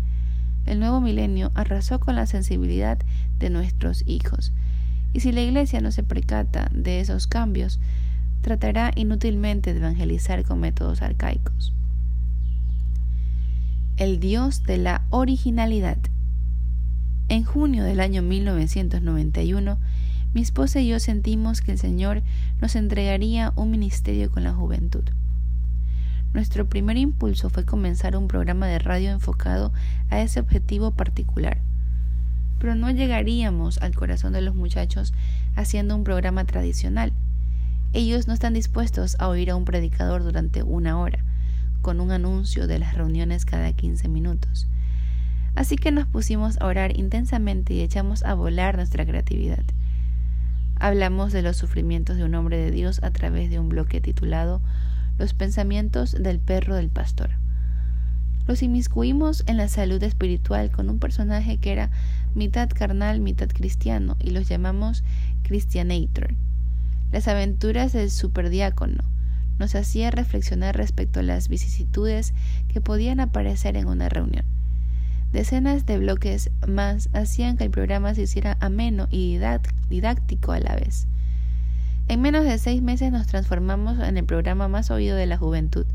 El 0.65 0.79
nuevo 0.79 1.01
milenio 1.01 1.51
arrasó 1.55 1.99
con 1.99 2.15
la 2.15 2.25
sensibilidad 2.25 2.99
de 3.39 3.49
nuestros 3.49 4.03
hijos. 4.05 4.53
Y 5.13 5.21
si 5.21 5.31
la 5.31 5.41
Iglesia 5.41 5.81
no 5.81 5.91
se 5.91 6.03
precata 6.03 6.69
de 6.73 6.99
esos 6.99 7.27
cambios, 7.27 7.79
tratará 8.41 8.91
inútilmente 8.95 9.73
de 9.73 9.79
evangelizar 9.79 10.43
con 10.43 10.59
métodos 10.59 11.01
arcaicos. 11.01 11.73
El 13.97 14.19
Dios 14.19 14.63
de 14.63 14.77
la 14.77 15.05
originalidad. 15.09 15.97
En 17.31 17.45
junio 17.45 17.85
del 17.85 18.01
año 18.01 18.21
1991, 18.21 19.77
mi 20.33 20.41
esposa 20.41 20.81
y 20.81 20.89
yo 20.89 20.99
sentimos 20.99 21.61
que 21.61 21.71
el 21.71 21.77
Señor 21.77 22.23
nos 22.59 22.75
entregaría 22.75 23.53
un 23.55 23.71
ministerio 23.71 24.29
con 24.29 24.43
la 24.43 24.51
juventud. 24.51 25.05
Nuestro 26.33 26.67
primer 26.67 26.97
impulso 26.97 27.49
fue 27.49 27.63
comenzar 27.63 28.17
un 28.17 28.27
programa 28.27 28.67
de 28.67 28.79
radio 28.79 29.11
enfocado 29.11 29.71
a 30.09 30.19
ese 30.19 30.41
objetivo 30.41 30.91
particular 30.91 31.61
pero 32.59 32.75
no 32.75 32.91
llegaríamos 32.91 33.77
al 33.77 33.95
corazón 33.95 34.33
de 34.33 34.41
los 34.41 34.53
muchachos 34.53 35.13
haciendo 35.55 35.95
un 35.95 36.03
programa 36.03 36.43
tradicional. 36.43 37.13
Ellos 37.93 38.27
no 38.27 38.33
están 38.33 38.53
dispuestos 38.53 39.15
a 39.19 39.29
oír 39.29 39.51
a 39.51 39.55
un 39.55 39.63
predicador 39.63 40.21
durante 40.21 40.63
una 40.63 40.99
hora, 40.99 41.23
con 41.81 42.01
un 42.01 42.11
anuncio 42.11 42.67
de 42.67 42.77
las 42.77 42.93
reuniones 42.93 43.45
cada 43.45 43.71
15 43.71 44.09
minutos. 44.09 44.67
Así 45.55 45.75
que 45.75 45.91
nos 45.91 46.07
pusimos 46.07 46.59
a 46.61 46.65
orar 46.65 46.97
intensamente 46.97 47.73
y 47.73 47.81
echamos 47.81 48.23
a 48.23 48.33
volar 48.33 48.75
nuestra 48.75 49.05
creatividad. 49.05 49.63
Hablamos 50.79 51.31
de 51.33 51.41
los 51.41 51.57
sufrimientos 51.57 52.17
de 52.17 52.23
un 52.23 52.33
hombre 52.35 52.57
de 52.57 52.71
Dios 52.71 53.03
a 53.03 53.11
través 53.11 53.49
de 53.49 53.59
un 53.59 53.69
bloque 53.69 54.01
titulado 54.01 54.61
Los 55.17 55.33
pensamientos 55.33 56.13
del 56.13 56.39
perro 56.39 56.75
del 56.75 56.89
pastor. 56.89 57.31
Los 58.47 58.63
inmiscuimos 58.63 59.43
en 59.45 59.57
la 59.57 59.67
salud 59.67 60.01
espiritual 60.01 60.71
con 60.71 60.89
un 60.89 60.97
personaje 60.97 61.57
que 61.57 61.71
era 61.71 61.91
mitad 62.33 62.69
carnal, 62.69 63.19
mitad 63.19 63.49
cristiano, 63.49 64.17
y 64.19 64.31
los 64.31 64.49
llamamos 64.49 65.03
Christianator. 65.43 66.33
Las 67.11 67.27
aventuras 67.27 67.93
del 67.93 68.09
superdiácono 68.09 69.03
nos 69.59 69.75
hacía 69.75 70.09
reflexionar 70.09 70.75
respecto 70.75 71.19
a 71.19 71.23
las 71.23 71.49
vicisitudes 71.49 72.33
que 72.67 72.81
podían 72.81 73.19
aparecer 73.19 73.77
en 73.77 73.87
una 73.87 74.09
reunión. 74.09 74.45
Decenas 75.31 75.85
de 75.85 75.97
bloques 75.97 76.51
más 76.67 77.09
hacían 77.13 77.55
que 77.55 77.63
el 77.63 77.71
programa 77.71 78.13
se 78.13 78.23
hiciera 78.23 78.57
ameno 78.59 79.07
y 79.09 79.39
didáctico 79.89 80.51
a 80.51 80.59
la 80.59 80.75
vez. 80.75 81.07
En 82.09 82.21
menos 82.21 82.43
de 82.43 82.57
seis 82.57 82.81
meses 82.81 83.13
nos 83.13 83.27
transformamos 83.27 83.97
en 83.99 84.17
el 84.17 84.25
programa 84.25 84.67
más 84.67 84.91
oído 84.91 85.15
de 85.15 85.27
la 85.27 85.37
juventud. 85.37 85.85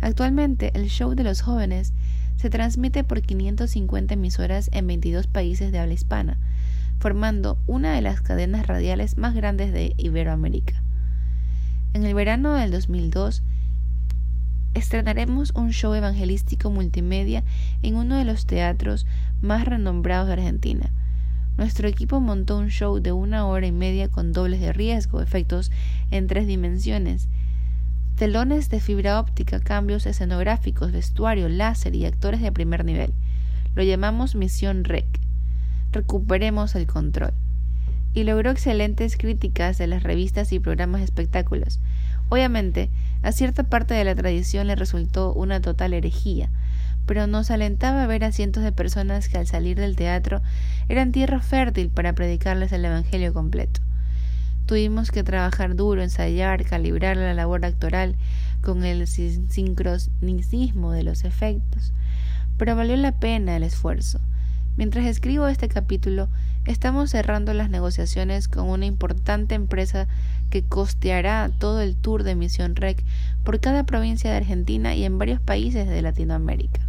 Actualmente, 0.00 0.70
el 0.74 0.88
show 0.88 1.14
de 1.16 1.24
los 1.24 1.42
jóvenes 1.42 1.92
se 2.36 2.50
transmite 2.50 3.02
por 3.02 3.22
550 3.22 4.14
emisoras 4.14 4.70
en 4.72 4.86
22 4.86 5.26
países 5.26 5.72
de 5.72 5.80
habla 5.80 5.94
hispana, 5.94 6.38
formando 7.00 7.58
una 7.66 7.92
de 7.94 8.02
las 8.02 8.20
cadenas 8.20 8.68
radiales 8.68 9.18
más 9.18 9.34
grandes 9.34 9.72
de 9.72 9.94
Iberoamérica. 9.96 10.80
En 11.94 12.06
el 12.06 12.14
verano 12.14 12.54
del 12.54 12.70
2002, 12.70 13.42
estrenaremos 14.74 15.52
un 15.54 15.70
show 15.70 15.94
evangelístico 15.94 16.70
multimedia 16.70 17.44
en 17.82 17.96
uno 17.96 18.16
de 18.16 18.24
los 18.24 18.46
teatros 18.46 19.06
más 19.40 19.64
renombrados 19.64 20.28
de 20.28 20.34
Argentina. 20.34 20.90
Nuestro 21.58 21.86
equipo 21.86 22.20
montó 22.20 22.56
un 22.58 22.68
show 22.68 22.98
de 23.00 23.12
una 23.12 23.46
hora 23.46 23.66
y 23.66 23.72
media 23.72 24.08
con 24.08 24.32
dobles 24.32 24.60
de 24.60 24.72
riesgo, 24.72 25.20
efectos 25.20 25.70
en 26.10 26.26
tres 26.26 26.46
dimensiones, 26.46 27.28
telones 28.16 28.70
de 28.70 28.80
fibra 28.80 29.20
óptica, 29.20 29.60
cambios 29.60 30.06
escenográficos, 30.06 30.92
vestuario, 30.92 31.48
láser 31.48 31.94
y 31.94 32.06
actores 32.06 32.40
de 32.40 32.52
primer 32.52 32.84
nivel. 32.84 33.12
Lo 33.74 33.82
llamamos 33.82 34.34
Misión 34.34 34.84
REC. 34.84 35.06
Recuperemos 35.92 36.74
el 36.74 36.86
control. 36.86 37.32
Y 38.14 38.24
logró 38.24 38.50
excelentes 38.50 39.16
críticas 39.16 39.78
de 39.78 39.86
las 39.86 40.02
revistas 40.02 40.52
y 40.52 40.58
programas 40.58 41.00
de 41.00 41.06
espectáculos. 41.06 41.80
Obviamente, 42.28 42.90
a 43.22 43.32
cierta 43.32 43.64
parte 43.64 43.94
de 43.94 44.04
la 44.04 44.14
tradición 44.14 44.66
le 44.66 44.76
resultó 44.76 45.32
una 45.32 45.60
total 45.60 45.94
herejía, 45.94 46.50
pero 47.06 47.26
nos 47.26 47.50
alentaba 47.50 48.06
ver 48.06 48.24
a 48.24 48.32
cientos 48.32 48.62
de 48.62 48.72
personas 48.72 49.28
que 49.28 49.38
al 49.38 49.46
salir 49.46 49.78
del 49.78 49.96
teatro 49.96 50.42
eran 50.88 51.12
tierra 51.12 51.40
fértil 51.40 51.88
para 51.88 52.14
predicarles 52.14 52.72
el 52.72 52.84
Evangelio 52.84 53.32
completo. 53.32 53.80
Tuvimos 54.66 55.10
que 55.10 55.24
trabajar 55.24 55.74
duro, 55.74 56.02
ensayar, 56.02 56.64
calibrar 56.64 57.16
la 57.16 57.34
labor 57.34 57.64
actoral 57.64 58.16
con 58.60 58.84
el 58.84 59.06
sincronicismo 59.06 60.92
de 60.92 61.02
los 61.02 61.24
efectos, 61.24 61.92
pero 62.56 62.76
valió 62.76 62.96
la 62.96 63.18
pena 63.18 63.56
el 63.56 63.64
esfuerzo. 63.64 64.20
Mientras 64.76 65.04
escribo 65.04 65.48
este 65.48 65.68
capítulo, 65.68 66.28
estamos 66.64 67.10
cerrando 67.10 67.52
las 67.52 67.68
negociaciones 67.68 68.48
con 68.48 68.68
una 68.68 68.86
importante 68.86 69.54
empresa 69.54 70.06
que 70.52 70.62
costeará 70.62 71.50
todo 71.58 71.80
el 71.80 71.96
tour 71.96 72.24
de 72.24 72.34
Misión 72.34 72.76
Rec 72.76 73.02
por 73.42 73.58
cada 73.58 73.84
provincia 73.84 74.30
de 74.30 74.36
Argentina 74.36 74.94
y 74.94 75.04
en 75.04 75.16
varios 75.16 75.40
países 75.40 75.88
de 75.88 76.02
Latinoamérica. 76.02 76.86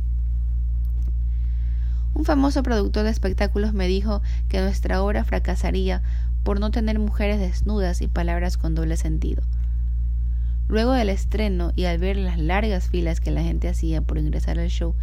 Un 2.13 2.25
famoso 2.25 2.61
productor 2.61 3.05
de 3.05 3.11
espectáculos 3.11 3.73
me 3.73 3.87
dijo 3.87 4.21
que 4.49 4.59
nuestra 4.59 5.01
obra 5.01 5.23
fracasaría 5.23 6.03
por 6.43 6.59
no 6.59 6.71
tener 6.71 6.99
mujeres 6.99 7.39
desnudas 7.39 8.01
y 8.01 8.07
palabras 8.07 8.57
con 8.57 8.75
doble 8.75 8.97
sentido. 8.97 9.43
Luego 10.67 10.91
del 10.91 11.07
estreno 11.07 11.71
y 11.73 11.85
al 11.85 11.99
ver 11.99 12.17
las 12.17 12.37
largas 12.37 12.89
filas 12.89 13.21
que 13.21 13.31
la 13.31 13.43
gente 13.43 13.69
hacía 13.69 14.01
por 14.01 14.17
ingresar 14.17 14.59
al 14.59 14.67
show, 14.67 14.93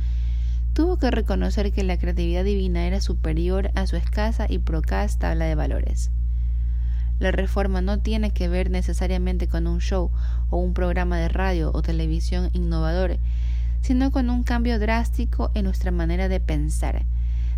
tuvo 0.75 0.99
que 0.99 1.11
reconocer 1.11 1.73
que 1.73 1.83
la 1.83 1.97
creatividad 1.97 2.45
divina 2.45 2.87
era 2.87 3.01
superior 3.01 3.71
a 3.75 3.87
su 3.87 3.97
escasa 3.97 4.45
y 4.51 4.59
procaz 4.59 5.19
tabla 5.19 5.47
de 5.47 5.55
valores. 5.55 6.11
La 7.21 7.31
reforma 7.31 7.83
no 7.83 7.99
tiene 7.99 8.31
que 8.31 8.49
ver 8.49 8.71
necesariamente 8.71 9.47
con 9.47 9.67
un 9.67 9.81
show 9.81 10.11
o 10.49 10.57
un 10.57 10.73
programa 10.73 11.19
de 11.19 11.29
radio 11.29 11.71
o 11.75 11.83
televisión 11.83 12.49
innovador, 12.55 13.19
sino 13.83 14.11
con 14.11 14.31
un 14.31 14.43
cambio 14.43 14.79
drástico 14.79 15.51
en 15.55 15.65
nuestra 15.65 15.91
manera 15.91 16.29
de 16.29 16.41
pensar. 16.41 17.05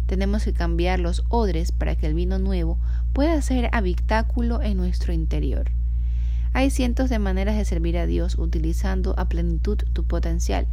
Tenemos 0.07 0.45
que 0.45 0.53
cambiar 0.53 0.99
los 0.99 1.23
odres 1.29 1.71
para 1.71 1.95
que 1.95 2.09
el 2.09 2.15
vino 2.15 2.41
nuevo 2.41 2.77
pueda 3.13 3.41
ser 3.41 3.71
habitáculo 3.73 4.61
en 4.61 4.77
nuestro 4.77 5.13
interior. 5.13 5.71
Hay 6.53 6.71
cientos 6.71 7.09
de 7.09 7.21
maneras 7.21 7.57
de 7.57 7.65
servir 7.65 7.97
a 7.99 8.07
Dios 8.07 8.37
utilizando 8.39 9.15
a 9.17 9.29
plenitud 9.29 9.79
tu 9.93 10.05
potencial. 10.05 10.67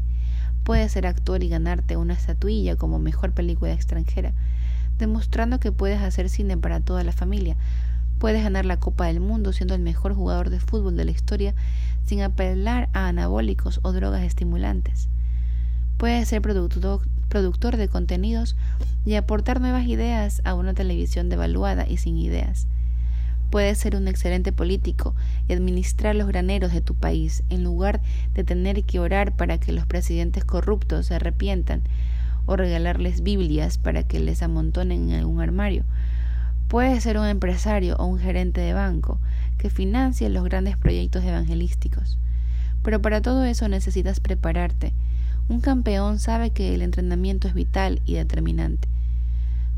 Puedes 0.64 0.92
ser 0.94 1.06
actor 1.06 1.44
y 1.44 1.50
ganarte 1.50 1.96
una 1.96 2.16
estatuilla 2.16 2.76
como 2.76 2.98
mejor 2.98 3.34
película 3.34 3.72
extranjera, 3.72 4.34
demostrando 4.98 5.60
que 5.60 5.72
puedes 5.72 6.02
hacer 6.02 6.28
cine 6.28 6.58
para 6.58 6.82
toda 6.82 7.04
la 7.04 7.14
familia, 7.14 7.56
Puedes 8.20 8.44
ganar 8.44 8.66
la 8.66 8.78
Copa 8.78 9.06
del 9.06 9.22
Mundo 9.22 9.54
siendo 9.54 9.76
el 9.76 9.82
mejor 9.82 10.14
jugador 10.14 10.50
de 10.50 10.60
fútbol 10.60 10.98
de 10.98 11.06
la 11.06 11.12
historia 11.12 11.56
sin 12.06 12.22
apelar 12.22 12.90
a 12.92 13.08
anabólicos 13.08 13.80
o 13.82 13.94
drogas 13.94 14.24
estimulantes. 14.24 15.08
Puedes 15.96 16.28
ser 16.28 16.42
productor, 16.42 17.78
de 17.78 17.88
contenidos 17.88 18.58
y 19.06 19.16
aportar 19.16 19.62
nuevas 19.62 19.86
ideas 19.88 20.42
a 20.44 20.54
una 20.54 20.74
televisión 20.74 21.30
devaluada 21.30 21.88
y 21.88 21.96
sin 21.98 22.18
ideas. 22.18 22.68
Puedes 23.52 23.78
ser 23.78 23.96
un 23.96 24.08
excelente 24.08 24.52
político 24.52 25.16
y 25.48 25.54
administrar 25.54 26.16
los 26.16 26.28
graneros 26.28 26.74
de 26.74 26.82
tu 26.82 26.96
país 26.96 27.44
en 27.50 27.64
lugar 27.64 28.02
de 28.34 28.44
tener 28.44 28.84
que 28.84 29.00
orar 29.00 29.36
para 29.36 29.60
que 29.60 29.72
los 29.72 29.86
presidentes 29.86 30.44
corruptos 30.44 31.08
se 31.08 31.16
arrepientan 31.16 31.84
o 32.46 32.58
regalarles 32.58 33.24
Biblias 33.24 33.78
para 33.78 34.04
que 34.04 34.20
les 34.20 34.44
amontonen 34.44 35.10
en 35.10 35.20
algún 35.20 35.42
armario. 35.42 35.86
Puedes 36.70 37.02
ser 37.02 37.18
un 37.18 37.26
empresario 37.26 37.96
o 37.98 38.06
un 38.06 38.20
gerente 38.20 38.62
de 38.62 38.74
banco 38.74 39.20
que 39.58 39.72
financie 39.72 40.30
los 40.30 40.44
grandes 40.44 40.78
proyectos 40.78 41.24
evangelísticos. 41.24 42.20
Pero 42.84 43.02
para 43.02 43.24
todo 43.24 43.44
eso 43.44 43.68
necesitas 43.68 44.20
prepararte. 44.20 44.94
Un 45.48 45.62
campeón 45.62 46.20
sabe 46.20 46.52
que 46.52 46.76
el 46.76 46.84
entrenamiento 46.84 47.48
es 47.48 47.56
vital 47.56 48.04
y 48.06 48.14
determinante. 48.14 48.88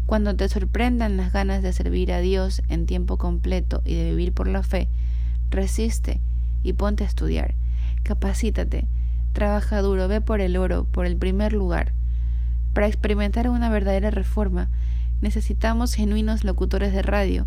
Cuando 0.06 0.36
te 0.36 0.50
sorprendan 0.50 1.16
las 1.16 1.32
ganas 1.32 1.64
de 1.64 1.72
servir 1.72 2.12
a 2.12 2.20
Dios 2.20 2.62
en 2.68 2.86
tiempo 2.86 3.18
completo 3.18 3.82
y 3.86 3.96
de 3.96 4.10
vivir 4.10 4.34
por 4.34 4.50
la 4.50 4.62
fe, 4.62 4.90
resiste 5.50 6.20
y 6.62 6.74
ponte 6.74 7.06
a 7.06 7.08
estudiar. 7.08 7.56
Capacítate, 8.04 8.86
trabaja 9.32 9.82
duro, 9.82 10.10
ve 10.10 10.20
por 10.20 10.42
el 10.42 10.58
oro, 10.58 10.84
por 10.92 11.06
el 11.06 11.16
primer 11.16 11.54
lugar. 11.54 11.94
Para 12.74 12.88
experimentar 12.88 13.50
una 13.50 13.70
verdadera 13.70 14.12
reforma, 14.12 14.70
Necesitamos 15.22 15.94
genuinos 15.94 16.44
locutores 16.44 16.94
de 16.94 17.04
radio, 17.04 17.46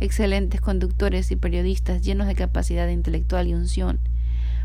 excelentes 0.00 0.60
conductores 0.60 1.30
y 1.30 1.36
periodistas 1.36 2.02
llenos 2.02 2.26
de 2.26 2.34
capacidad 2.34 2.88
intelectual 2.88 3.46
y 3.46 3.54
unción, 3.54 4.00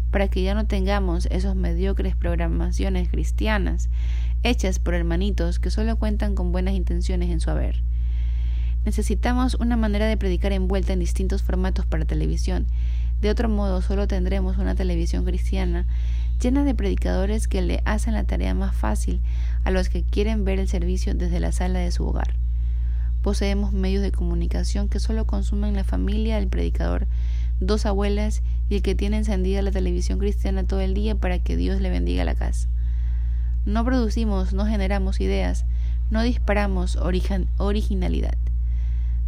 para 0.09 0.27
que 0.29 0.41
ya 0.41 0.55
no 0.55 0.65
tengamos 0.65 1.27
esos 1.27 1.55
mediocres 1.55 2.15
programaciones 2.15 3.07
cristianas 3.07 3.89
hechas 4.41 4.79
por 4.79 4.95
hermanitos 4.95 5.59
que 5.59 5.69
solo 5.69 5.95
cuentan 5.97 6.33
con 6.33 6.51
buenas 6.51 6.73
intenciones 6.73 7.29
en 7.29 7.39
su 7.39 7.51
haber. 7.51 7.83
Necesitamos 8.83 9.53
una 9.55 9.77
manera 9.77 10.07
de 10.07 10.17
predicar 10.17 10.51
envuelta 10.51 10.93
en 10.93 10.99
distintos 10.99 11.43
formatos 11.43 11.85
para 11.85 12.05
televisión. 12.05 12.65
De 13.21 13.29
otro 13.29 13.47
modo, 13.47 13.83
solo 13.83 14.07
tendremos 14.07 14.57
una 14.57 14.73
televisión 14.73 15.23
cristiana 15.23 15.85
llena 16.41 16.63
de 16.63 16.73
predicadores 16.73 17.47
que 17.47 17.61
le 17.61 17.81
hacen 17.85 18.13
la 18.13 18.23
tarea 18.23 18.55
más 18.55 18.73
fácil 18.73 19.21
a 19.63 19.71
los 19.71 19.89
que 19.89 20.03
quieren 20.03 20.45
ver 20.45 20.59
el 20.59 20.67
servicio 20.67 21.13
desde 21.13 21.39
la 21.39 21.51
sala 21.51 21.79
de 21.79 21.91
su 21.91 22.05
hogar. 22.05 22.35
Poseemos 23.21 23.73
medios 23.73 24.01
de 24.01 24.11
comunicación 24.11 24.87
que 24.87 24.99
solo 24.99 25.25
consumen 25.25 25.75
la 25.75 25.83
familia 25.83 26.35
del 26.35 26.47
predicador, 26.47 27.07
dos 27.59 27.85
abuelas 27.85 28.41
y 28.69 28.75
el 28.75 28.81
que 28.81 28.95
tiene 28.95 29.17
encendida 29.17 29.61
la 29.61 29.71
televisión 29.71 30.19
cristiana 30.19 30.63
todo 30.63 30.79
el 30.79 30.93
día 30.93 31.15
para 31.15 31.39
que 31.39 31.57
Dios 31.57 31.81
le 31.81 31.89
bendiga 31.89 32.23
la 32.23 32.35
casa. 32.35 32.69
No 33.65 33.83
producimos, 33.83 34.53
no 34.53 34.65
generamos 34.65 35.19
ideas, 35.19 35.65
no 36.09 36.23
disparamos 36.23 36.95
originalidad. 36.95 38.37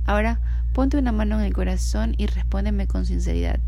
Ahora, 0.05 0.39
ponte 0.73 0.97
una 0.97 1.11
mano 1.11 1.39
en 1.39 1.45
el 1.45 1.53
corazón 1.53 2.15
y 2.17 2.27
respóndeme 2.27 2.87
con 2.87 3.05
sinceridad. 3.05 3.59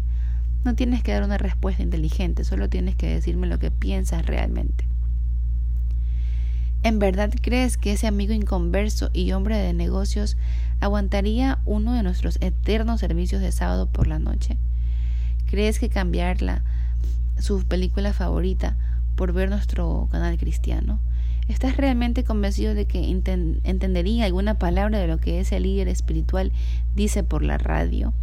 No 0.63 0.76
tienes 0.76 1.04
que 1.04 1.12
dar 1.12 1.23
una 1.23 1.38
respuesta 1.38 1.84
inteligente, 1.84 2.45
solo 2.45 2.69
tienes 2.69 2.95
que 2.95 3.08
decirme 3.08 3.47
lo 3.47 3.60
que 3.60 3.71
piensas 3.71 4.26
realmente. 4.26 4.88
¿En 6.84 7.00
verdad 7.00 7.32
crees 7.41 7.78
que 7.78 7.93
ese 7.93 8.08
amigo 8.08 8.34
inconverso 8.34 9.10
y 9.13 9.32
hombre 9.32 9.58
de 9.58 9.72
negocios 9.72 10.36
aguantaría 10.82 11.60
uno 11.63 11.93
de 11.93 12.04
nuestros 12.04 12.38
eternos 12.41 13.00
servicios 13.00 13.41
de 13.41 13.54
sábado 13.54 13.88
por 13.88 14.08
la 14.08 14.19
noche? 14.19 14.58
¿Crees 15.46 15.80
que 15.80 15.88
cambiarla, 15.88 16.62
su 17.39 17.63
película 17.65 18.12
favorita, 18.12 18.76
por 19.15 19.32
ver 19.32 19.50
nuestro 19.50 20.10
canal 20.12 20.38
cristiano? 20.38 21.00
¿Estás 21.48 21.78
realmente 21.78 22.26
convencido 22.26 22.74
de 22.74 22.86
que 22.86 23.10
entendería 23.10 24.26
alguna 24.26 24.60
palabra 24.60 25.00
de 25.00 25.08
lo 25.08 25.19
que 25.19 25.39
ese 25.39 25.62
líder 25.62 25.88
espiritual 25.88 26.52
dice 26.96 27.24
por 27.24 27.43
la 27.43 27.58
radio? 27.58 28.13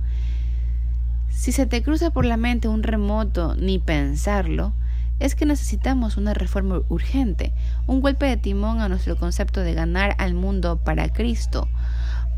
Si 1.31 1.53
se 1.53 1.65
te 1.65 1.83
cruza 1.83 2.11
por 2.11 2.27
la 2.27 2.37
mente 2.37 2.69
un 2.69 2.83
remoto 2.83 3.55
ni 3.55 3.79
pensarlo, 3.79 4.75
es 5.21 5.35
que 5.35 5.45
necesitamos 5.45 6.17
una 6.17 6.33
reforma 6.33 6.81
urgente, 6.89 7.53
un 7.91 8.01
golpe 8.01 8.27
de 8.27 8.37
timón 8.37 8.81
a 8.81 8.89
nuestro 8.89 9.17
concepto 9.17 9.63
de 9.63 9.75
ganar 9.75 10.15
al 10.19 10.33
mundo 10.33 10.77
para 10.77 11.09
Cristo. 11.09 11.67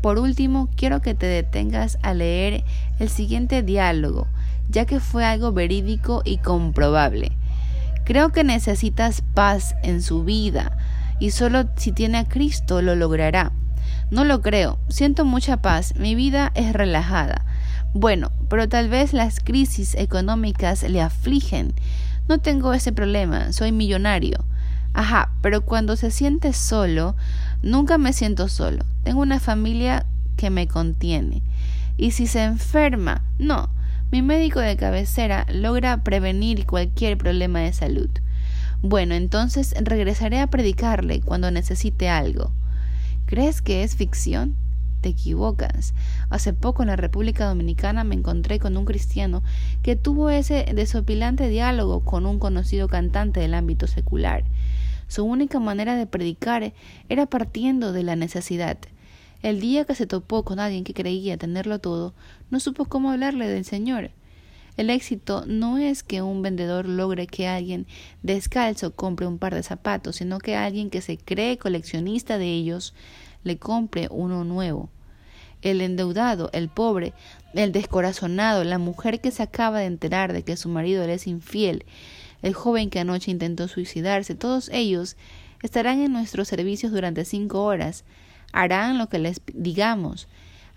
Por 0.01 0.17
último, 0.17 0.67
quiero 0.75 0.99
que 0.99 1.13
te 1.13 1.27
detengas 1.27 1.99
a 2.01 2.15
leer 2.15 2.63
el 2.97 3.07
siguiente 3.07 3.61
diálogo, 3.61 4.27
ya 4.67 4.85
que 4.85 4.99
fue 4.99 5.25
algo 5.25 5.51
verídico 5.51 6.23
y 6.25 6.37
comprobable. 6.37 7.33
Creo 8.03 8.31
que 8.31 8.43
necesitas 8.43 9.21
paz 9.21 9.75
en 9.83 10.01
su 10.01 10.23
vida 10.23 10.75
y 11.19 11.29
solo 11.29 11.69
si 11.75 11.91
tiene 11.91 12.17
a 12.17 12.27
Cristo 12.27 12.81
lo 12.81 12.95
logrará. 12.95 13.51
No 14.09 14.23
lo 14.25 14.41
creo, 14.41 14.79
siento 14.89 15.23
mucha 15.23 15.57
paz, 15.57 15.93
mi 15.95 16.15
vida 16.15 16.51
es 16.55 16.73
relajada. 16.73 17.45
Bueno, 17.93 18.31
pero 18.49 18.67
tal 18.67 18.89
vez 18.89 19.13
las 19.13 19.39
crisis 19.39 19.93
económicas 19.93 20.81
le 20.81 20.99
afligen. 20.99 21.75
No 22.27 22.39
tengo 22.39 22.73
ese 22.73 22.91
problema, 22.91 23.53
soy 23.53 23.71
millonario. 23.71 24.43
Ajá, 24.93 25.31
pero 25.41 25.65
cuando 25.65 25.95
se 25.95 26.11
siente 26.11 26.53
solo, 26.53 27.15
nunca 27.61 27.97
me 27.97 28.13
siento 28.13 28.47
solo. 28.47 28.85
Tengo 29.03 29.21
una 29.21 29.39
familia 29.39 30.05
que 30.37 30.49
me 30.49 30.67
contiene. 30.67 31.41
Y 31.97 32.11
si 32.11 32.27
se 32.27 32.43
enferma, 32.43 33.23
no, 33.39 33.69
mi 34.11 34.21
médico 34.21 34.59
de 34.59 34.77
cabecera 34.77 35.45
logra 35.51 36.03
prevenir 36.03 36.65
cualquier 36.65 37.17
problema 37.17 37.59
de 37.59 37.73
salud. 37.73 38.09
Bueno, 38.83 39.15
entonces 39.15 39.73
regresaré 39.81 40.39
a 40.39 40.47
predicarle 40.47 41.21
cuando 41.21 41.49
necesite 41.49 42.09
algo. 42.09 42.51
¿Crees 43.25 43.61
que 43.61 43.83
es 43.83 43.95
ficción? 43.95 44.55
Te 45.01 45.09
equivocas. 45.09 45.93
Hace 46.29 46.53
poco 46.53 46.83
en 46.83 46.89
la 46.89 46.95
República 46.95 47.47
Dominicana 47.47 48.03
me 48.03 48.15
encontré 48.15 48.59
con 48.59 48.77
un 48.77 48.85
cristiano 48.85 49.41
que 49.81 49.95
tuvo 49.95 50.29
ese 50.29 50.65
desopilante 50.75 51.47
diálogo 51.47 52.01
con 52.01 52.25
un 52.25 52.39
conocido 52.39 52.87
cantante 52.87 53.39
del 53.39 53.53
ámbito 53.53 53.87
secular. 53.87 54.43
Su 55.07 55.23
única 55.25 55.59
manera 55.59 55.95
de 55.95 56.07
predicar 56.07 56.73
era 57.09 57.25
partiendo 57.25 57.93
de 57.93 58.03
la 58.03 58.15
necesidad. 58.15 58.77
El 59.41 59.59
día 59.59 59.83
que 59.85 59.95
se 59.95 60.07
topó 60.07 60.43
con 60.43 60.59
alguien 60.59 60.83
que 60.83 60.93
creía 60.93 61.37
tenerlo 61.37 61.79
todo, 61.79 62.13
no 62.49 62.59
supo 62.59 62.85
cómo 62.85 63.11
hablarle 63.11 63.47
del 63.47 63.65
Señor. 63.65 64.11
El 64.75 64.89
éxito 64.89 65.43
no 65.45 65.77
es 65.77 66.01
que 66.01 66.21
un 66.21 66.41
vendedor 66.41 66.87
logre 66.87 67.27
que 67.27 67.47
alguien 67.47 67.85
descalzo 68.23 68.95
compre 68.95 69.27
un 69.27 69.37
par 69.37 69.53
de 69.53 69.61
zapatos, 69.61 70.15
sino 70.15 70.39
que 70.39 70.55
alguien 70.55 70.89
que 70.89 71.01
se 71.01 71.17
cree 71.17 71.57
coleccionista 71.57 72.37
de 72.37 72.47
ellos 72.47 72.95
le 73.43 73.57
compre 73.57 74.07
uno 74.09 74.43
nuevo. 74.43 74.89
El 75.61 75.81
endeudado, 75.81 76.49
el 76.53 76.69
pobre, 76.69 77.13
el 77.53 77.71
descorazonado, 77.71 78.63
la 78.63 78.79
mujer 78.79 79.21
que 79.21 79.31
se 79.31 79.43
acaba 79.43 79.79
de 79.79 79.85
enterar 79.85 80.33
de 80.33 80.43
que 80.43 80.57
su 80.57 80.69
marido 80.69 81.05
le 81.05 81.13
es 81.13 81.27
infiel, 81.27 81.85
el 82.43 82.53
joven 82.53 82.91
que 82.91 82.99
anoche 82.99 83.31
intentó 83.31 83.67
suicidarse, 83.67 84.35
todos 84.35 84.69
ellos 84.71 85.17
estarán 85.63 85.99
en 85.99 86.13
nuestros 86.13 86.47
servicios 86.47 86.91
durante 86.91 87.25
cinco 87.25 87.63
horas, 87.63 88.03
harán 88.51 88.99
lo 88.99 89.09
que 89.09 89.17
les 89.17 89.41
digamos, 89.53 90.27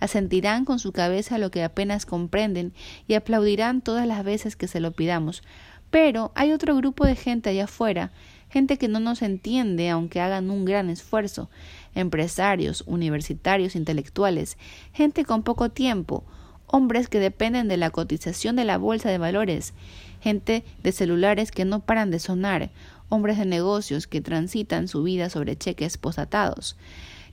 asentirán 0.00 0.64
con 0.64 0.78
su 0.78 0.92
cabeza 0.92 1.38
lo 1.38 1.50
que 1.50 1.62
apenas 1.62 2.06
comprenden 2.06 2.72
y 3.06 3.14
aplaudirán 3.14 3.82
todas 3.82 4.06
las 4.06 4.24
veces 4.24 4.56
que 4.56 4.68
se 4.68 4.80
lo 4.80 4.92
pidamos. 4.92 5.42
Pero 5.90 6.32
hay 6.34 6.52
otro 6.52 6.76
grupo 6.76 7.04
de 7.04 7.16
gente 7.16 7.50
allá 7.50 7.64
afuera, 7.64 8.12
gente 8.48 8.78
que 8.78 8.88
no 8.88 9.00
nos 9.00 9.22
entiende 9.22 9.90
aunque 9.90 10.20
hagan 10.20 10.50
un 10.50 10.64
gran 10.64 10.88
esfuerzo, 10.88 11.50
empresarios, 11.94 12.84
universitarios, 12.86 13.74
intelectuales, 13.74 14.56
gente 14.92 15.24
con 15.24 15.42
poco 15.42 15.70
tiempo, 15.70 16.24
hombres 16.66 17.08
que 17.08 17.20
dependen 17.20 17.68
de 17.68 17.76
la 17.76 17.90
cotización 17.90 18.56
de 18.56 18.64
la 18.64 18.78
bolsa 18.78 19.10
de 19.10 19.18
valores, 19.18 19.74
gente 20.26 20.64
de 20.82 20.90
celulares 20.90 21.52
que 21.52 21.64
no 21.64 21.78
paran 21.78 22.10
de 22.10 22.18
sonar, 22.18 22.70
hombres 23.08 23.38
de 23.38 23.44
negocios 23.44 24.08
que 24.08 24.20
transitan 24.20 24.88
su 24.88 25.04
vida 25.04 25.30
sobre 25.30 25.56
cheques 25.56 25.98
posatados, 25.98 26.76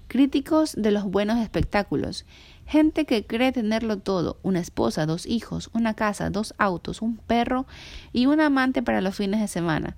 críticos 0.07 0.75
de 0.77 0.91
los 0.91 1.03
buenos 1.03 1.39
espectáculos, 1.39 2.23
gente 2.67 3.05
que 3.05 3.25
cree 3.25 3.51
tenerlo 3.51 3.97
todo, 3.97 4.37
una 4.43 4.59
esposa, 4.59 5.07
dos 5.07 5.25
hijos, 5.25 5.71
una 5.73 5.95
casa, 5.95 6.29
dos 6.29 6.53
autos, 6.59 7.01
un 7.01 7.17
perro 7.17 7.65
y 8.11 8.27
un 8.27 8.39
amante 8.39 8.83
para 8.83 9.01
los 9.01 9.15
fines 9.15 9.41
de 9.41 9.47
semana. 9.47 9.97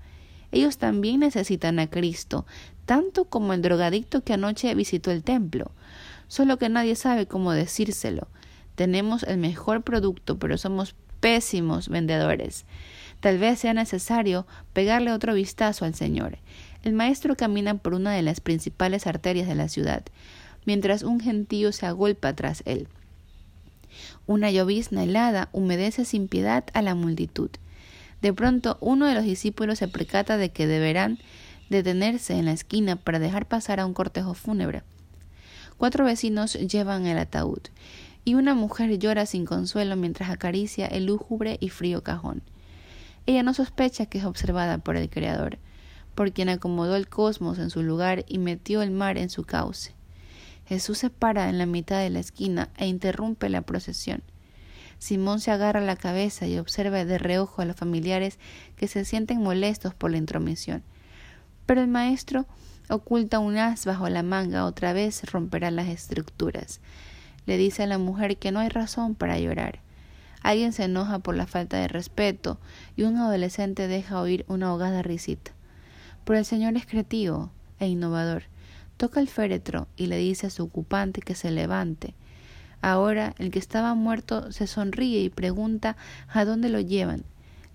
Ellos 0.54 0.78
también 0.78 1.20
necesitan 1.20 1.80
a 1.80 1.90
Cristo, 1.90 2.46
tanto 2.86 3.26
como 3.26 3.52
el 3.52 3.62
drogadicto 3.62 4.24
que 4.24 4.32
anoche 4.32 4.74
visitó 4.74 5.12
el 5.12 5.22
templo, 5.22 5.72
solo 6.30 6.58
que 6.58 6.70
nadie 6.70 6.96
sabe 6.96 7.26
cómo 7.26 7.52
decírselo. 7.52 8.30
Tenemos 8.76 9.24
el 9.24 9.38
mejor 9.38 9.82
producto, 9.82 10.40
pero 10.40 10.58
somos 10.58 10.96
pésimos 11.20 11.90
vendedores. 11.90 12.66
Tal 13.20 13.38
vez 13.38 13.60
sea 13.60 13.74
necesario 13.74 14.46
pegarle 14.74 15.12
otro 15.12 15.34
vistazo 15.34 15.86
al 15.86 15.96
Señor. 15.96 16.38
El 16.84 16.94
maestro 16.94 17.36
camina 17.36 17.76
por 17.78 17.94
una 17.94 18.14
de 18.14 18.22
las 18.22 18.40
principales 18.40 19.08
arterias 19.08 19.48
de 19.48 19.56
la 19.56 19.68
ciudad, 19.68 20.04
mientras 20.66 21.04
un 21.04 21.20
gentío 21.20 21.72
se 21.72 21.86
agolpa 21.86 22.34
tras 22.34 22.62
él. 22.66 22.88
Una 24.28 24.52
llovizna 24.52 25.04
helada 25.04 25.50
humedece 25.52 26.06
sin 26.06 26.28
piedad 26.28 26.66
a 26.74 26.82
la 26.82 26.96
multitud. 26.96 27.50
De 28.22 28.34
pronto 28.34 28.78
uno 28.82 29.06
de 29.06 29.16
los 29.16 29.24
discípulos 29.24 29.80
se 29.80 29.88
percata 29.88 30.38
de 30.38 30.50
que 30.50 30.68
deberán 30.68 31.20
detenerse 31.70 32.34
en 32.34 32.46
la 32.46 32.52
esquina 32.52 32.96
para 32.96 33.20
dejar 33.20 33.48
pasar 33.48 33.80
a 33.80 33.86
un 33.86 33.94
cortejo 33.94 34.34
fúnebre. 34.34 34.84
Cuatro 35.78 36.06
vecinos 36.06 36.54
llevan 36.54 37.06
el 37.06 37.18
ataúd, 37.18 37.60
y 38.26 38.36
una 38.36 38.54
mujer 38.54 39.00
llora 39.00 39.26
sin 39.26 39.46
consuelo 39.46 39.96
mientras 39.96 40.30
acaricia 40.30 40.88
el 40.88 41.06
lúgubre 41.06 41.58
y 41.62 41.70
frío 41.70 42.04
cajón. 42.04 42.44
Ella 43.26 43.44
no 43.44 43.54
sospecha 43.54 44.08
que 44.08 44.18
es 44.18 44.26
observada 44.26 44.80
por 44.80 44.98
el 44.98 45.10
Creador 45.10 45.60
por 46.16 46.32
quien 46.32 46.50
acomodó 46.50 46.96
el 46.96 47.10
cosmos 47.10 47.60
en 47.60 47.70
su 47.70 47.84
lugar 47.84 48.26
y 48.28 48.40
metió 48.40 48.82
el 48.82 48.90
mar 48.90 49.18
en 49.18 49.30
su 49.30 49.44
cauce. 49.44 49.94
Jesús 50.66 50.98
se 50.98 51.10
para 51.12 51.50
en 51.50 51.60
la 51.60 51.68
mitad 51.68 52.00
de 52.00 52.10
la 52.10 52.20
esquina 52.20 52.70
e 52.78 52.88
interrumpe 52.88 53.50
la 53.50 53.62
procesión. 53.62 54.24
Simón 54.98 55.42
se 55.42 55.52
agarra 55.52 55.82
la 55.82 55.98
cabeza 55.98 56.48
y 56.48 56.58
observa 56.58 57.04
de 57.04 57.18
reojo 57.18 57.62
a 57.62 57.66
los 57.66 57.76
familiares 57.76 58.40
que 58.78 58.88
se 58.88 59.06
sienten 59.06 59.44
molestos 59.44 59.94
por 59.94 60.10
la 60.10 60.18
intromisión. 60.18 60.84
Pero 61.66 61.82
el 61.82 61.88
maestro 61.88 62.48
oculta 62.90 63.40
un 63.40 63.58
as 63.58 63.86
bajo 63.86 64.08
la 64.10 64.24
manga, 64.24 64.66
otra 64.66 64.94
vez 64.94 65.30
romperá 65.32 65.70
las 65.70 65.90
estructuras. 65.90 66.80
Le 67.46 67.58
dice 67.58 67.84
a 67.84 67.88
la 67.88 67.98
mujer 67.98 68.38
que 68.38 68.52
no 68.52 68.60
hay 68.60 68.70
razón 68.70 69.16
para 69.16 69.40
llorar. 69.40 69.80
Alguien 70.42 70.74
se 70.74 70.84
enoja 70.84 71.20
por 71.20 71.36
la 71.36 71.48
falta 71.48 71.78
de 71.78 71.88
respeto 71.88 72.60
y 72.96 73.04
un 73.04 73.18
adolescente 73.18 73.88
deja 73.88 74.22
oír 74.22 74.46
una 74.48 74.68
ahogada 74.68 75.02
risita. 75.02 75.52
Pero 76.24 76.40
el 76.40 76.46
Señor 76.46 76.76
es 76.78 76.86
creativo 76.86 77.52
e 77.80 77.88
innovador. 77.88 78.44
Toca 78.98 79.20
el 79.20 79.28
féretro 79.28 79.88
y 79.98 80.08
le 80.08 80.18
dice 80.18 80.48
a 80.48 80.50
su 80.50 80.64
ocupante 80.64 81.22
que 81.22 81.36
se 81.36 81.52
levante. 81.52 82.14
Ahora 82.82 83.34
el 83.40 83.50
que 83.50 83.60
estaba 83.60 83.96
muerto 83.96 84.52
se 84.52 84.68
sonríe 84.68 85.22
y 85.22 85.30
pregunta 85.30 85.98
a 86.28 86.46
dónde 86.46 86.70
lo 86.70 86.80
llevan. 86.80 87.24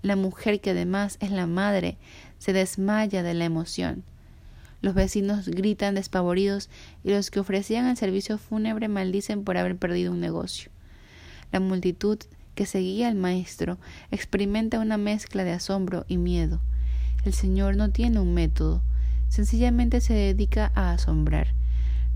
La 0.02 0.16
mujer, 0.16 0.60
que 0.60 0.70
además 0.70 1.18
es 1.20 1.30
la 1.30 1.46
madre, 1.46 1.98
se 2.38 2.52
desmaya 2.52 3.22
de 3.22 3.34
la 3.34 3.44
emoción. 3.44 4.04
Los 4.82 4.94
vecinos 4.94 5.46
gritan 5.46 5.94
despavoridos 5.94 6.70
y 7.04 7.10
los 7.10 7.30
que 7.30 7.40
ofrecían 7.40 7.86
el 7.86 7.96
servicio 7.96 8.38
fúnebre 8.38 8.88
maldicen 8.88 9.44
por 9.44 9.58
haber 9.58 9.76
perdido 9.76 10.12
un 10.12 10.20
negocio. 10.20 10.70
La 11.52 11.60
multitud 11.60 12.18
que 12.54 12.66
seguía 12.66 13.08
al 13.08 13.14
maestro 13.14 13.78
experimenta 14.10 14.80
una 14.80 14.96
mezcla 14.96 15.44
de 15.44 15.52
asombro 15.52 16.04
y 16.08 16.16
miedo. 16.16 16.60
El 17.24 17.34
Señor 17.34 17.76
no 17.76 17.90
tiene 17.90 18.20
un 18.20 18.32
método, 18.32 18.82
sencillamente 19.28 20.00
se 20.00 20.14
dedica 20.14 20.72
a 20.74 20.92
asombrar. 20.92 21.48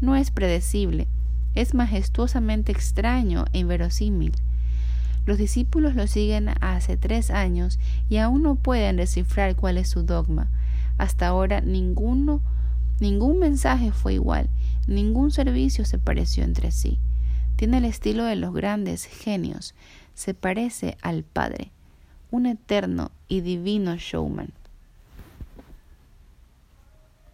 No 0.01 0.17
es 0.17 0.31
predecible, 0.31 1.07
es 1.55 1.75
majestuosamente 1.75 2.73
extraño 2.73 3.45
e 3.53 3.59
inverosímil. 3.59 4.33
Los 5.27 5.39
discípulos 5.39 5.95
lo 5.95 6.07
siguen 6.07 6.51
hace 6.61 6.97
tres 6.97 7.31
años 7.31 7.79
y 8.09 8.19
aún 8.19 8.43
no 8.43 8.57
pueden 8.57 8.97
descifrar 8.97 9.57
cuál 9.57 9.79
es 9.79 9.89
su 9.89 10.03
dogma. 10.03 10.49
Hasta 10.99 11.27
ahora 11.27 11.61
ninguno, 11.61 12.43
ningún 13.05 13.39
mensaje 13.39 13.93
fue 13.93 14.15
igual, 14.15 14.49
ningún 14.87 15.31
servicio 15.31 15.85
se 15.85 15.99
pareció 15.99 16.43
entre 16.43 16.71
sí. 16.71 16.99
Tiene 17.55 17.77
el 17.77 17.85
estilo 17.85 18.25
de 18.25 18.35
los 18.35 18.55
grandes 18.55 19.05
genios, 19.05 19.75
se 20.15 20.33
parece 20.33 20.97
al 21.03 21.23
Padre, 21.23 21.71
un 22.31 22.47
eterno 22.47 23.11
y 23.29 23.43
divino 23.43 23.97
showman. 23.97 24.55